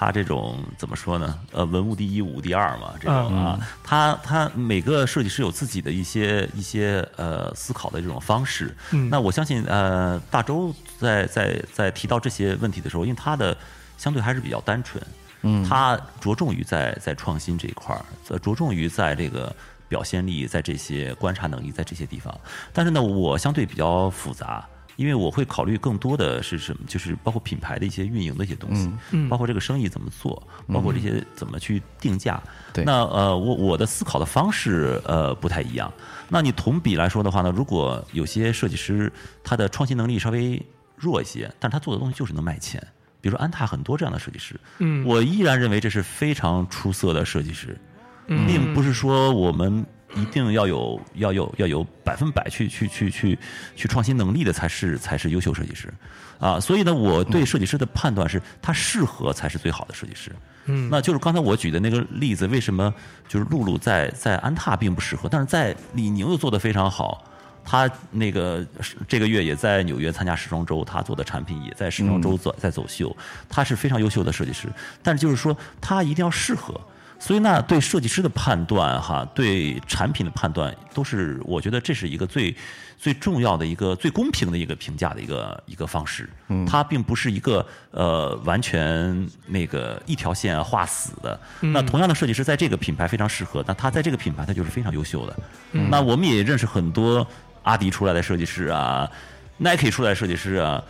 [0.00, 1.36] 他这种怎么说呢？
[1.50, 8.72] 呃，文物第一，武第二嘛，这种啊，他他每个设计师有自己的一些一些呃思考的这种方式。
[9.10, 13.56] 那我相信，呃，大周在在在提到这些问题的时候，因为他的
[13.96, 15.04] 相对还是比较单纯，
[15.42, 19.52] 嗯，他着重于在在创新这一块儿，着重于在这个
[19.88, 22.32] 表现力，在这些观察能力，在这些地方。
[22.72, 24.64] 但是呢，我相对比较复杂。
[24.98, 28.90] 因为我会考虑更多的是什么，就是包括品牌的一些运营的一些东西，
[29.28, 32.42] 包括这个生意怎么做，包括这些怎么去定价。
[32.72, 35.92] 对，那呃，我我的思考的方式呃不太一样。
[36.28, 39.12] 那你同比来说的话呢，如果有些设计师
[39.44, 40.60] 他的创新能力稍微
[40.96, 42.84] 弱一些，但他做的东西就是能卖钱，
[43.20, 47.78] 比如说安踏很多这样的设计师，嗯，我依然认为这是非常出色的设计师，
[48.26, 49.86] 并不是说我们。
[50.14, 53.38] 一定要有要有要有百分百去去去去
[53.76, 55.92] 去创新能力的才是才是优秀设计师，
[56.38, 60.32] 啊，所以呢，我对设计师的判断是他适合才是最好的设计师。
[60.64, 62.92] 嗯，那就是刚才我举的那个例子，为什么
[63.28, 67.24] 就是露露在在安踏并不适合，但是在李宁又做的非常好。
[67.70, 68.66] 他那个
[69.06, 73.14] 这个月也在纽约参加时装周，他做的产品也在时装周走在走秀，
[73.46, 74.68] 他是非常优秀的设计师。
[75.02, 76.80] 但是就是说，他一定要适合。
[77.18, 82.54] 所以那，对设计师的判断，哈，对产品的判断，都是我觉得这是一个最
[82.96, 86.30] 最重要的一个最公平的一个评价的一个一个方式。
[86.46, 91.38] 嗯，它并不是一个呃完全那个一条线画死的。
[91.60, 95.36] 那同样的设计师在这个品牌非常适合，那他在这个品牌他就是非常优秀的。
[95.72, 97.26] 那我们也认识很多
[97.64, 99.10] 阿迪出来的设计师啊
[99.58, 100.82] ，Nike 出来的设计师啊，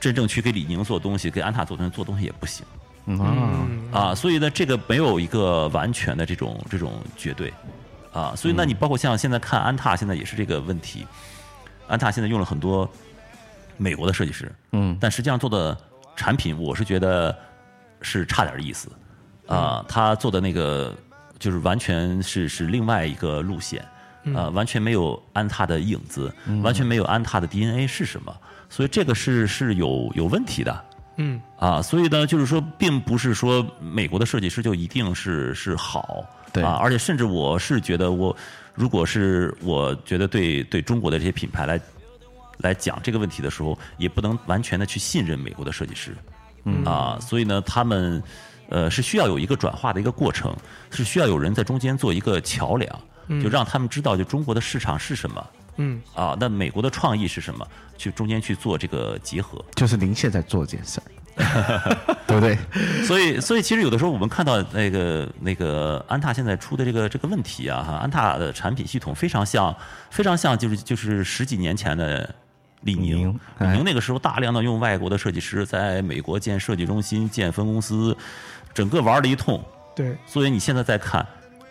[0.00, 2.64] 真正去给李宁做东西，给安踏做东西做东西也不行。
[3.06, 3.68] 啊。
[3.92, 7.52] 啊，所以呢，这个没有一个完全的这种这种绝对。
[8.12, 11.06] 啊，所以那你包括像现在看安踏，现在也是这个问题。
[11.86, 12.90] 安踏现在用了很多
[13.76, 15.76] 美国的设计师，嗯，但实际上做的
[16.16, 17.36] 产品，我是觉得
[18.00, 18.90] 是差点意思。
[19.46, 19.84] 啊。
[19.86, 20.96] 他做的那个
[21.38, 23.84] 就是完全是是另外一个路线，
[24.34, 28.34] 啊，完全没有安踏的影子，完全没有安踏的 DNA 是什么，
[28.70, 30.84] 所以这个是是有有问题的。
[31.16, 31.40] 嗯。
[31.58, 38.36] 啊，所以呢，就是说，并不是说美国的设计师就一定是是好，对啊，而且甚至我是觉得我，
[38.74, 41.80] 如果是我觉得对对中国的这些品牌来
[42.58, 46.16] 来讲这个问题的时候，也不能完全的去信任美国的设计师，
[46.64, 46.84] 嗯。
[46.84, 48.22] 啊，所以呢，他们
[48.68, 50.54] 呃是需要有一个转化的一个过程，
[50.90, 53.00] 是需要有人在中间做一个桥梁，
[53.42, 55.46] 就让他们知道就中国的市场是什么。
[55.76, 56.00] 嗯。
[56.14, 57.66] 啊，那美国的创意是什么？
[57.98, 62.58] 去中间去做这个结合，就是您现在做这件事儿， 对不对？
[63.06, 69.74] 所以，所以其实有的时候我们看到那个那个安踏现在出的这个这个问题啊，哈，安踏的产品系统非常像，
[70.10, 72.34] 非常像就是就是十几年前的
[72.82, 73.74] 李宁，李哎。
[73.74, 78.14] 宁那个时候大量的用外国的设计师在美国建设计中心、建分公司，
[78.74, 79.58] 整个玩了一通。
[79.94, 81.26] 对，所以你现在再看，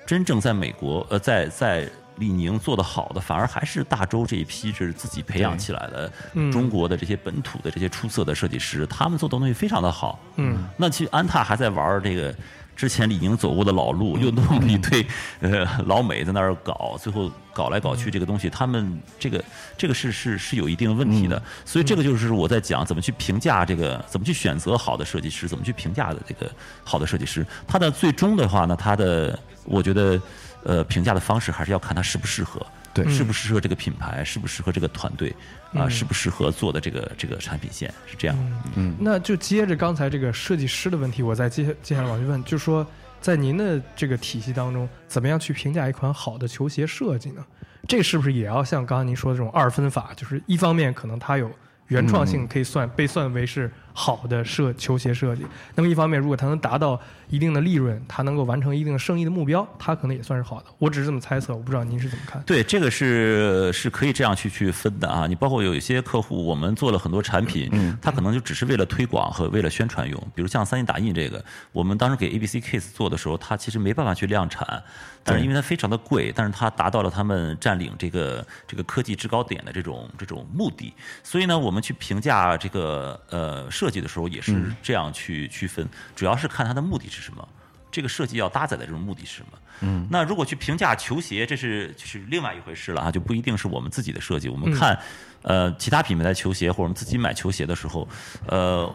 [0.08, 1.88] 真正在美国呃，在在
[2.18, 10.20] 李宁做的好的，反而还是大洲这一批是自己培养起来的嗯中国的这些本土的这些出色的设计师，他们做的东西非常的好。
[10.38, 12.34] 嗯，那其实安踏还在玩这个
[12.76, 15.06] 之前李宁走过的老路，又弄了一堆
[15.40, 19.44] 呃老美在那儿搞，最后搞来搞去这个东西，他们这个
[19.78, 21.42] 这个是是是有一定问题的。
[21.64, 26.52] 所以这个就是我在讲怎么去评价这个，怎么去选择好的设计师，怎么去评价的这个
[26.84, 27.46] 好的设计师。
[27.66, 30.20] 他的最终的话呢，他的我觉得
[30.66, 32.66] 呃评价的方式还是要看它适不适合。
[32.94, 35.36] 对适不适合这个品牌，适不适合这个团队
[35.74, 38.38] 啊，适不适合做的这个这个产品线是这样。
[38.78, 42.88] 嗯那就接着刚才这个设计师的问题，我再接接下来往去问，就是说，
[43.20, 47.46] 在您的这个体系当中，怎么样去评价一款好的球鞋设计呢？
[47.86, 50.14] 这是不是也要像刚刚您说的这种二分法？
[50.16, 51.52] 就是一方面可能它有
[51.88, 55.44] 原创性，可以算、被算为是好的设球鞋设计；
[55.74, 60.66] 那么一方面，如果它能达到一定的利润，它能够完成一定的生意的目标，它可能也算是好的。
[60.78, 62.42] 我只是这么猜测，我不知道您是怎么看。
[62.44, 65.26] 对，这个是是可以这样去去分的啊。
[65.26, 70.22] 你包括有一些客户，我们做了很多产品，嗯他可能就只是为了推广和为了宣传用。
[70.36, 74.84] 比如像三 D 打印这个，我们当时给 ABC Case 做的时候，它其实没办法去量产，
[75.24, 80.94] 但是因为它非常的贵，但是它达到了他们占领这个这个科技制高点的这种这种目的。
[81.24, 87.48] 所以呢，我们去评价这个呃设计的时候，也是这样去区分，主要是看它的目的是什么。
[87.92, 89.58] 这个设计要搭载的这种目的是什么？
[89.80, 94.50] 嗯，那如果去评价球鞋，这是就是另外一回事了啊，就不一定是我们自己的设计。
[94.50, 95.00] 我们看，
[95.44, 98.06] 呃，其他品牌的球鞋或者我们自己买球鞋的时候，
[98.48, 98.94] 呃，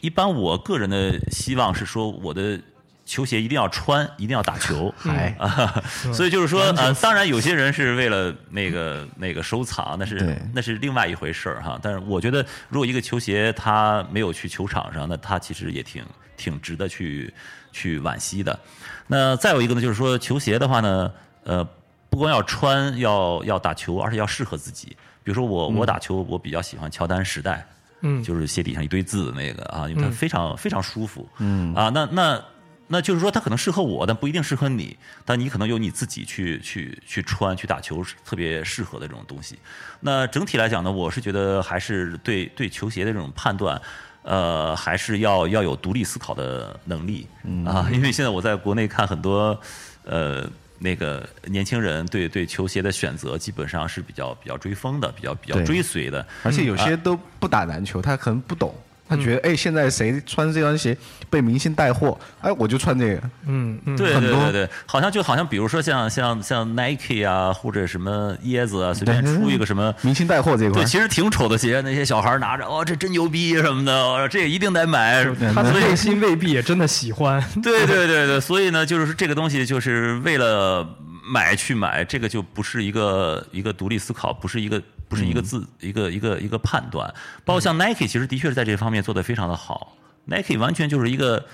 [0.00, 2.60] 一般我个人的希望是说，我的
[3.06, 4.92] 球鞋一定要穿，一定要打球。
[4.98, 5.82] 嗨啊，
[6.12, 11.78] 所以就是说，呃，当然有些人是为了那个那个收藏，那是那是另外一回事儿哈。
[11.80, 16.04] 但是我觉得，如果一个球鞋它没有去球场上，那它其实也挺
[16.36, 17.32] 挺值得去
[17.72, 18.58] 去惋惜的。
[19.06, 21.12] 那再有一个呢，就是说球鞋的话呢，
[21.44, 21.66] 呃，
[22.10, 24.88] 不光要穿，要要打球，而且要适合自己。
[25.22, 27.64] 比如说我我打球，我比较喜欢乔丹时代，
[28.00, 31.28] 嗯，就是鞋底上一堆字的那个啊，因为它非常、非常舒服。
[31.38, 32.44] 嗯啊，那那
[32.88, 34.96] 那就是说它可能适合我，但不一定适合你。
[35.24, 39.58] 但你可能有你自己去去去穿去打球特别适合的这种东西。
[40.00, 43.80] 那整体来讲呢，我是觉得还是对对球鞋的这种判断。
[44.28, 47.28] 呃，还是要要有独立思考的能力、
[47.64, 49.56] 啊，因为现在我在国内看很多，
[50.02, 50.44] 呃，
[50.80, 58.74] 那个年轻人对对球鞋的选择基本上是比较比较追风的，比较比较追随的，而且有些都不打篮球，他可能不懂，
[59.08, 60.96] 他觉得哎，现在谁穿这双鞋
[61.30, 63.22] 被明星带货，哎，我就穿这个。
[63.46, 69.94] 嗯嗯，对对对对，好像就好像比如说像像像 Nike 啊，或者什么椰子啊，随便出一个什么。
[70.02, 75.24] 明星带货这一块对，，其实挺丑的鞋，那些小孩拿着，哦，这真牛逼什么的，哦这一定得买。
[75.54, 77.42] 他的内心未必也真的喜欢。
[77.62, 80.86] 对对对对，所以呢，就是这个东西就是为了
[81.24, 87.12] 买去买，这个就不是一个一个独立思考，不是一个不是一个字、一个一个一个判断。
[87.44, 91.44] 包括像 Nike，其实的确是在这方面做得非常的好，Nike 完全就是一个。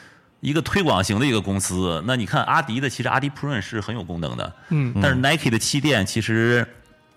[0.43, 6.67] 一个推广型的一个公司，那你看阿迪的，其实阿迪 Prune 是很有功能的，嗯，但是 Nike 的气垫其实，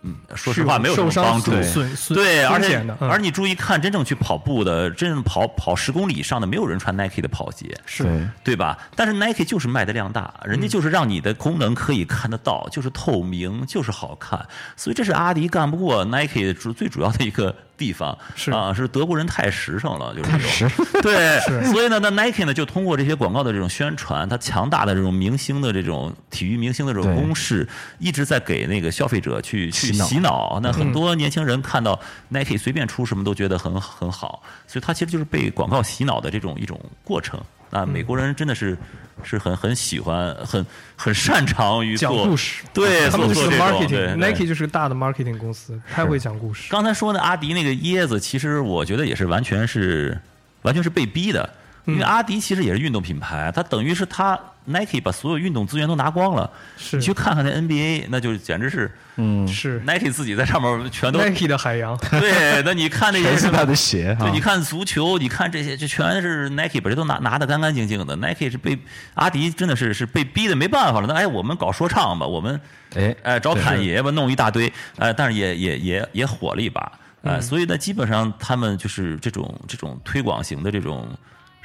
[0.06, 8.04] 嗯，说实话没有什么帮助，损损损对，而且而你注意看，真正去跑步的，真正跑跑十公里以上的，没有人穿 Nike 的跑鞋，是。
[8.04, 8.78] 对，对吧？
[8.96, 14.48] 但是 Nike 就是卖的量大，人家就是让你的功能可以看得到，就是透明，就是好看，
[14.78, 18.18] 所以这是阿迪干不过 Nike 主最主要的一个地方。
[18.36, 27.68] 是啊，是德国人太实诚了，就是这种 对，是所以呢，那 Nike 呢就通过这些广告的这种宣传，它强大的这种明星的这种体育明星的这种对攻势，
[28.00, 30.60] 一直在给那个消费者去去洗脑洗脑。
[30.62, 32.00] 那很多年轻人看到
[32.30, 37.40] Nike 随便出什么都觉得很很好，所以它其实就是被广告洗脑的这种一种过程。
[37.76, 38.78] 那美国人真的是
[39.24, 40.66] 是很很喜欢，很
[40.96, 43.88] 很擅长于做讲故事，对，他们就是做做这种 marketing。
[43.90, 46.70] 对对 Nike 就是个大的 marketing 公司，太会讲故事。
[46.70, 50.18] 刚才说的阿迪那个椰子，其实我觉得也是完全是
[50.62, 51.50] 完全是被逼的。
[51.86, 56.50] 因为阿迪其实也是运动品牌，它等于是它 Nike 把所有运动资源都拿光了。
[56.78, 62.64] 是你去看看那 NBA，那就简直是嗯，是 Nike 自己在上面全都 Nike 的海洋， 对。
[62.64, 64.40] 那你看那些是他的鞋对，哈你。
[64.40, 68.16] 看足球，你看这些，就全是 Nike 把这都拿拿的干干净净的。
[68.16, 68.78] Nike 是被
[69.16, 71.08] 阿迪真的是是被逼的没办法了。
[71.08, 72.60] 那哎，我们搞说唱吧，我们
[72.96, 76.92] 哎哎找侃爷吧，弄一大堆，哎，但是也也也也火了一把，
[77.24, 81.08] 嗯呃，所以呢，基本上他们就是这种这种推广型的这种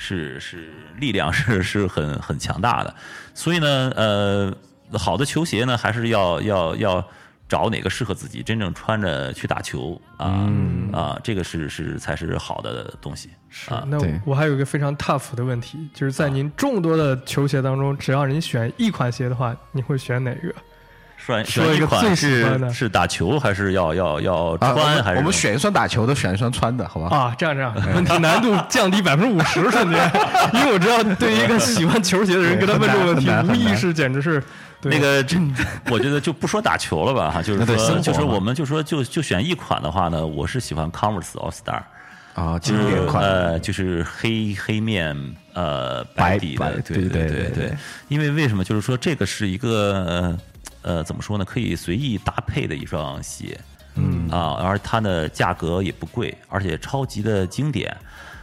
[0.03, 2.94] 是是力量是是很很强大的，
[3.34, 4.57] 所以呢，呃，
[4.98, 7.05] 好的球鞋呢，还是要要要
[7.46, 13.28] 找哪个适合自己，真正穿着去打球啊、嗯啊，这个是是才是好的东西
[13.68, 13.84] 啊。
[13.86, 20.55] 那对我还有一个非常 tough 的问题，就是在您众多的球鞋当中，只要您选一款鞋的话，你会选哪个？
[21.27, 27.16] 选说选一款一个最喜欢的是是打球还是要要要穿还是我们选一双打球的，选一双穿的，好吧？
[27.16, 30.11] 啊，这样这样，问题难度降低百分之五十，瞬间，
[30.55, 34.43] 因为我知道对于一个喜欢球鞋的人，跟他问这个问题无疑是简直是
[34.83, 35.37] 那个，这
[35.91, 41.83] 我觉得就不说打球了吧哈，就是说，就是我们就说就就选一款的话呢，我是喜欢 Converse All Star，
[42.35, 45.14] 啊，就是经典款，呃，就是黑黑面
[45.53, 47.73] 呃白底的，白对对对对对对
[48.09, 48.64] 因为为什么？
[48.64, 50.39] 就是说这个是一个呃
[50.83, 51.45] 呃怎么说呢？
[51.45, 53.59] 可以随意搭配的一双鞋，
[53.95, 57.97] 嗯啊，而它的价格也不贵，而且超级的经典，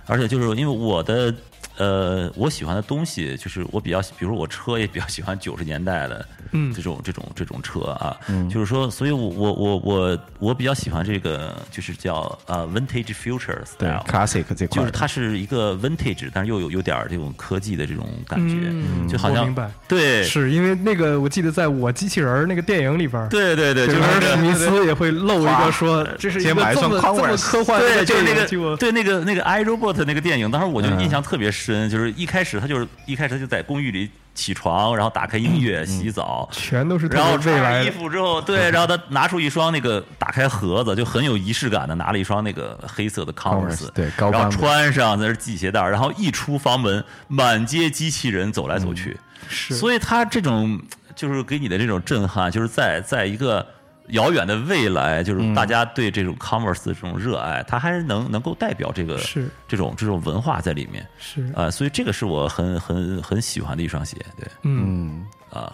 [0.05, 1.33] 而且就是因为我的。
[1.79, 6.73] 呃，我喜欢的东西就是我比较，比如说我车也比较喜欢九十年代的，嗯。
[6.73, 8.49] 这种这种这种车啊，嗯。
[8.49, 20.23] 就是说，所以我我我我我比较喜欢这个，就是叫呃 vintage future style，classic 这块就是它是一个 vintage，但是又有有点这种科技的这种感觉，嗯就好像明白对。
[20.23, 30.97] 是因为那个，我记得在我机器人那个电影里边儿，对对对，就是史密斯也会露一个说，这是一先买一双个这么这么科幻的对，就是那个对那个那个 iRobot 那个电影，当时我就嗯。
[31.07, 36.47] 印象特别深，就是一开始他就是一开始他就在公寓里起床，然后打开音乐、洗澡。
[36.51, 37.89] 全都是然后穿上衣。
[37.89, 49.17] 服之后，对， 然后他拿出一双那个打开盒子，就很有仪式感的拿了一双那个黑色的 Converse，对高然后穿上在那系鞋带儿，然后一出房门，满街机器人走来走去，
[49.49, 50.79] 是所以他这种
[51.15, 53.65] 就是给你的这种震撼，就是在在一个
[54.09, 59.49] 遥远的未来，就是大家对这种 Converse 的这种热爱，它还是能能够代表这个是。
[59.67, 64.47] 这种这种文化在里面，是，啊、所以这个是我很很很喜欢的一双鞋，对。
[64.63, 65.73] 嗯，嗯，啊。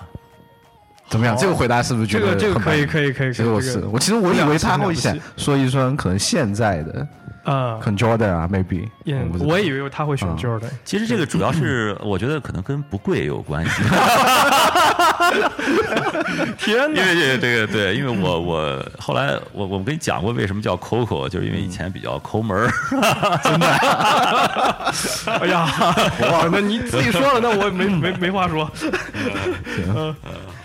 [1.09, 1.37] 怎么样？
[1.37, 7.07] 这个回答是不是觉得这个这个可以可以可以，其实我是我，其实我以为他会想了不起说一双可能现在的，
[7.43, 7.77] 啊。
[7.79, 9.49] 可，能 Jordan 啊，maybe，嗯不知道。
[9.51, 13.83] 我以为他会选嗯 Jordan，其实这个主要是 我觉得可能跟不贵也有关系，
[16.57, 17.01] 天哪！
[17.01, 22.71] 因为这个这个对，因为我 我后来我我跟你讲过为什么叫 Coco，就是因为以前比较抠门儿，
[25.41, 25.65] 哎呀，
[26.31, 28.91] 哇，那你自己说了，那我没没没话说，行。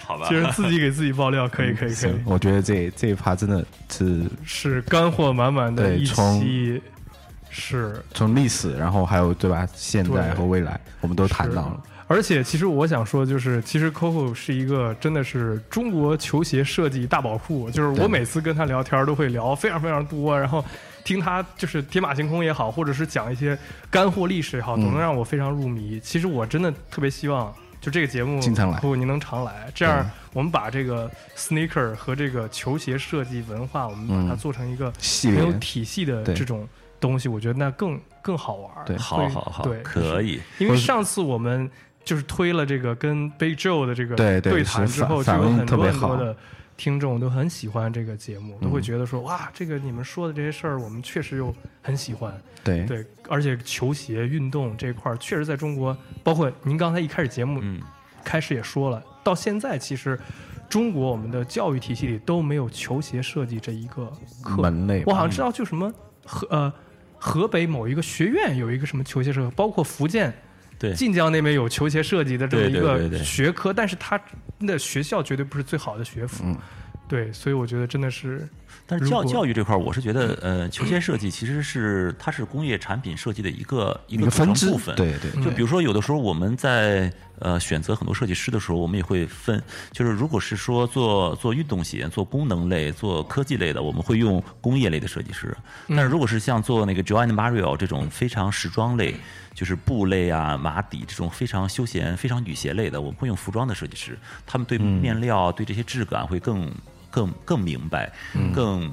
[0.07, 0.27] 好吧。
[0.29, 0.35] 其？
[0.35, 6.81] 实自己给自己爆料，可以可以可以，，我觉得这这一趴真的是是干货满满的一期，
[7.51, 8.03] 是。
[8.15, 11.77] 从历史，然后还有对吧，现在和未来，我们都谈到了。
[12.09, 17.71] 而且，其实我想说，就是其实 Coco 是一个真的是中国球鞋设计大宝库。
[17.71, 20.65] 就是我每次跟他聊天都会聊非常非常多，然后
[21.05, 23.57] 听他就是天马行空也好，或者是讲一些
[23.91, 26.01] 干货历史也好，嗯总能让我非常入迷。
[26.01, 36.67] 其实我真的特别希望，就这个节目经常来 Coco 您能常来，这样我们把这个 sneaker 和这个球鞋设计文化，我们把它嗯做成一个系很有体系的这种
[36.99, 38.71] 东西，我觉得那更更好玩。
[38.87, 40.41] 对好好好对，，可以。
[40.59, 41.71] 因为上次我们
[42.09, 46.35] 就是推了这个跟 Big Joe 的这个对对谈之后，就有很多很多的
[46.75, 52.33] 听众都很喜欢这个节目，都会嗯觉得说哇，这个你们说的这些事儿，我们确实又很喜欢。
[52.65, 52.87] 对。
[52.87, 55.95] 对，而且球鞋运动这块儿，确实在中国，
[56.25, 57.79] 包括您刚才一开始节目嗯，
[58.25, 60.19] 开始也说了，到现在其实
[60.67, 64.11] 中国我们的教育体系里都没有球鞋设计这一个
[64.43, 64.63] 课。
[64.63, 65.93] 门类，我好像知道，就什么
[66.25, 66.73] 河呃
[67.19, 70.33] 河北某一个学院有一个什么球鞋设计，包括福建
[70.79, 70.95] 对。
[70.95, 74.21] 晋江那边有球鞋设计的这么一个学科，但是它
[74.61, 76.45] 的学校绝对不是最好的学府。
[76.47, 76.57] 嗯。
[77.09, 78.47] 对，所以我觉得真的是
[78.91, 84.97] 但是教教育这块儿，我是觉得，呃，球鞋设计其实是它是工业产品设计的一个一一个组成部分。
[84.97, 89.63] 对对，就比如说，有的时候我们在呃选择很多设计师的时候，我们也会分，
[89.93, 95.49] 就是如果是说做做运动鞋、做功能类、做科技类的，我们会用工业类的设计师；
[95.89, 99.15] 但是如果是像做那个 Joanne Mario 这种非常时装类，
[99.53, 106.73] 就是布类啊、马底这种非常休闲、非常女鞋类的，我们会用服装的设计师，他们对面料、对这些质感会更
[107.19, 108.13] 更更明白，
[108.55, 108.91] 更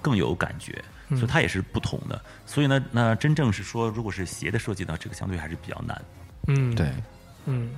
[0.00, 0.82] 更有感觉。
[1.10, 2.20] 所以它也是不同的。
[2.46, 6.02] 所以呢，那真正是说，如果是鞋的设计呢，这个相对还是比较难。
[6.48, 6.92] 嗯，，对，
[7.44, 7.70] 嗯，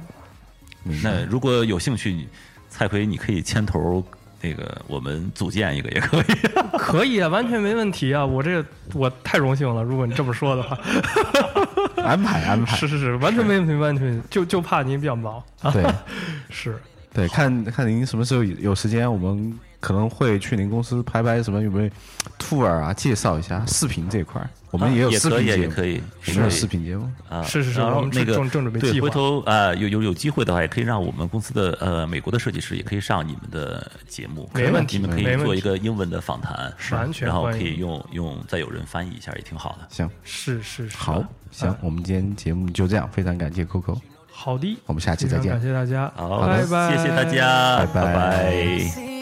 [1.03, 2.27] 那如果有兴趣，
[2.71, 4.03] 蔡奎，你可以牵头，
[4.41, 6.25] 那个我们组建一个也可以。
[6.79, 8.25] 可以啊，完全没问题啊！
[8.25, 10.79] 我这个我太荣幸了，如果你这么说的话，
[12.03, 15.85] 安排 安排，是是是，完全没问题，完全没问题，就就怕您比较忙啊，对
[16.49, 16.81] 是，
[17.13, 21.91] 对，看看您什么时候有有时间，我们可能会去您公司拍拍什么有没有
[22.39, 39.87] tour 啊，介绍一下视频这一块儿，我们也有也可以，视频节目，也可以，我们有视频节目，啊，是是是然后那个正正准备对，回头啊、有有有机会的话，也可以让我们公司的呃美国的设计师也可以上你们的节目，没问题你们可以做一个英文的访谈，完全然后可以用用再有人翻译一下，也挺好的。
[39.91, 41.23] 行，是是是，好，
[41.53, 43.97] 行，我们今天节目就这样，非常感谢 Coco，
[44.31, 45.53] 好的，我们下期再见。
[45.53, 45.63] 感。
[45.63, 49.18] 谢大家，好，拜拜，谢谢大家，拜拜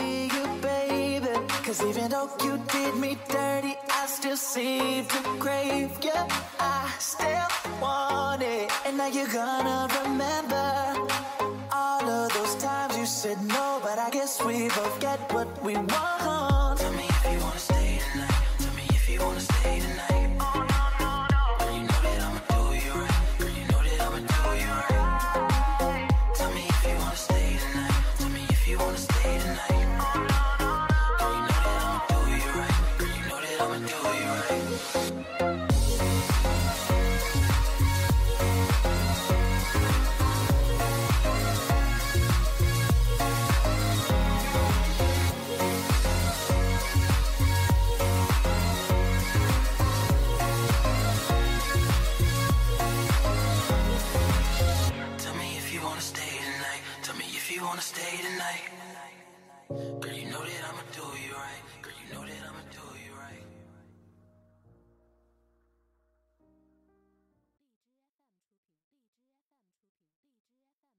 [2.27, 6.12] Though you did me dirty, I still seem to crave you.
[6.59, 7.49] I still
[7.81, 8.70] want it.
[8.85, 10.66] And now you're gonna remember
[11.72, 15.74] all of those times you said no, but I guess we both get what we
[15.77, 16.26] want.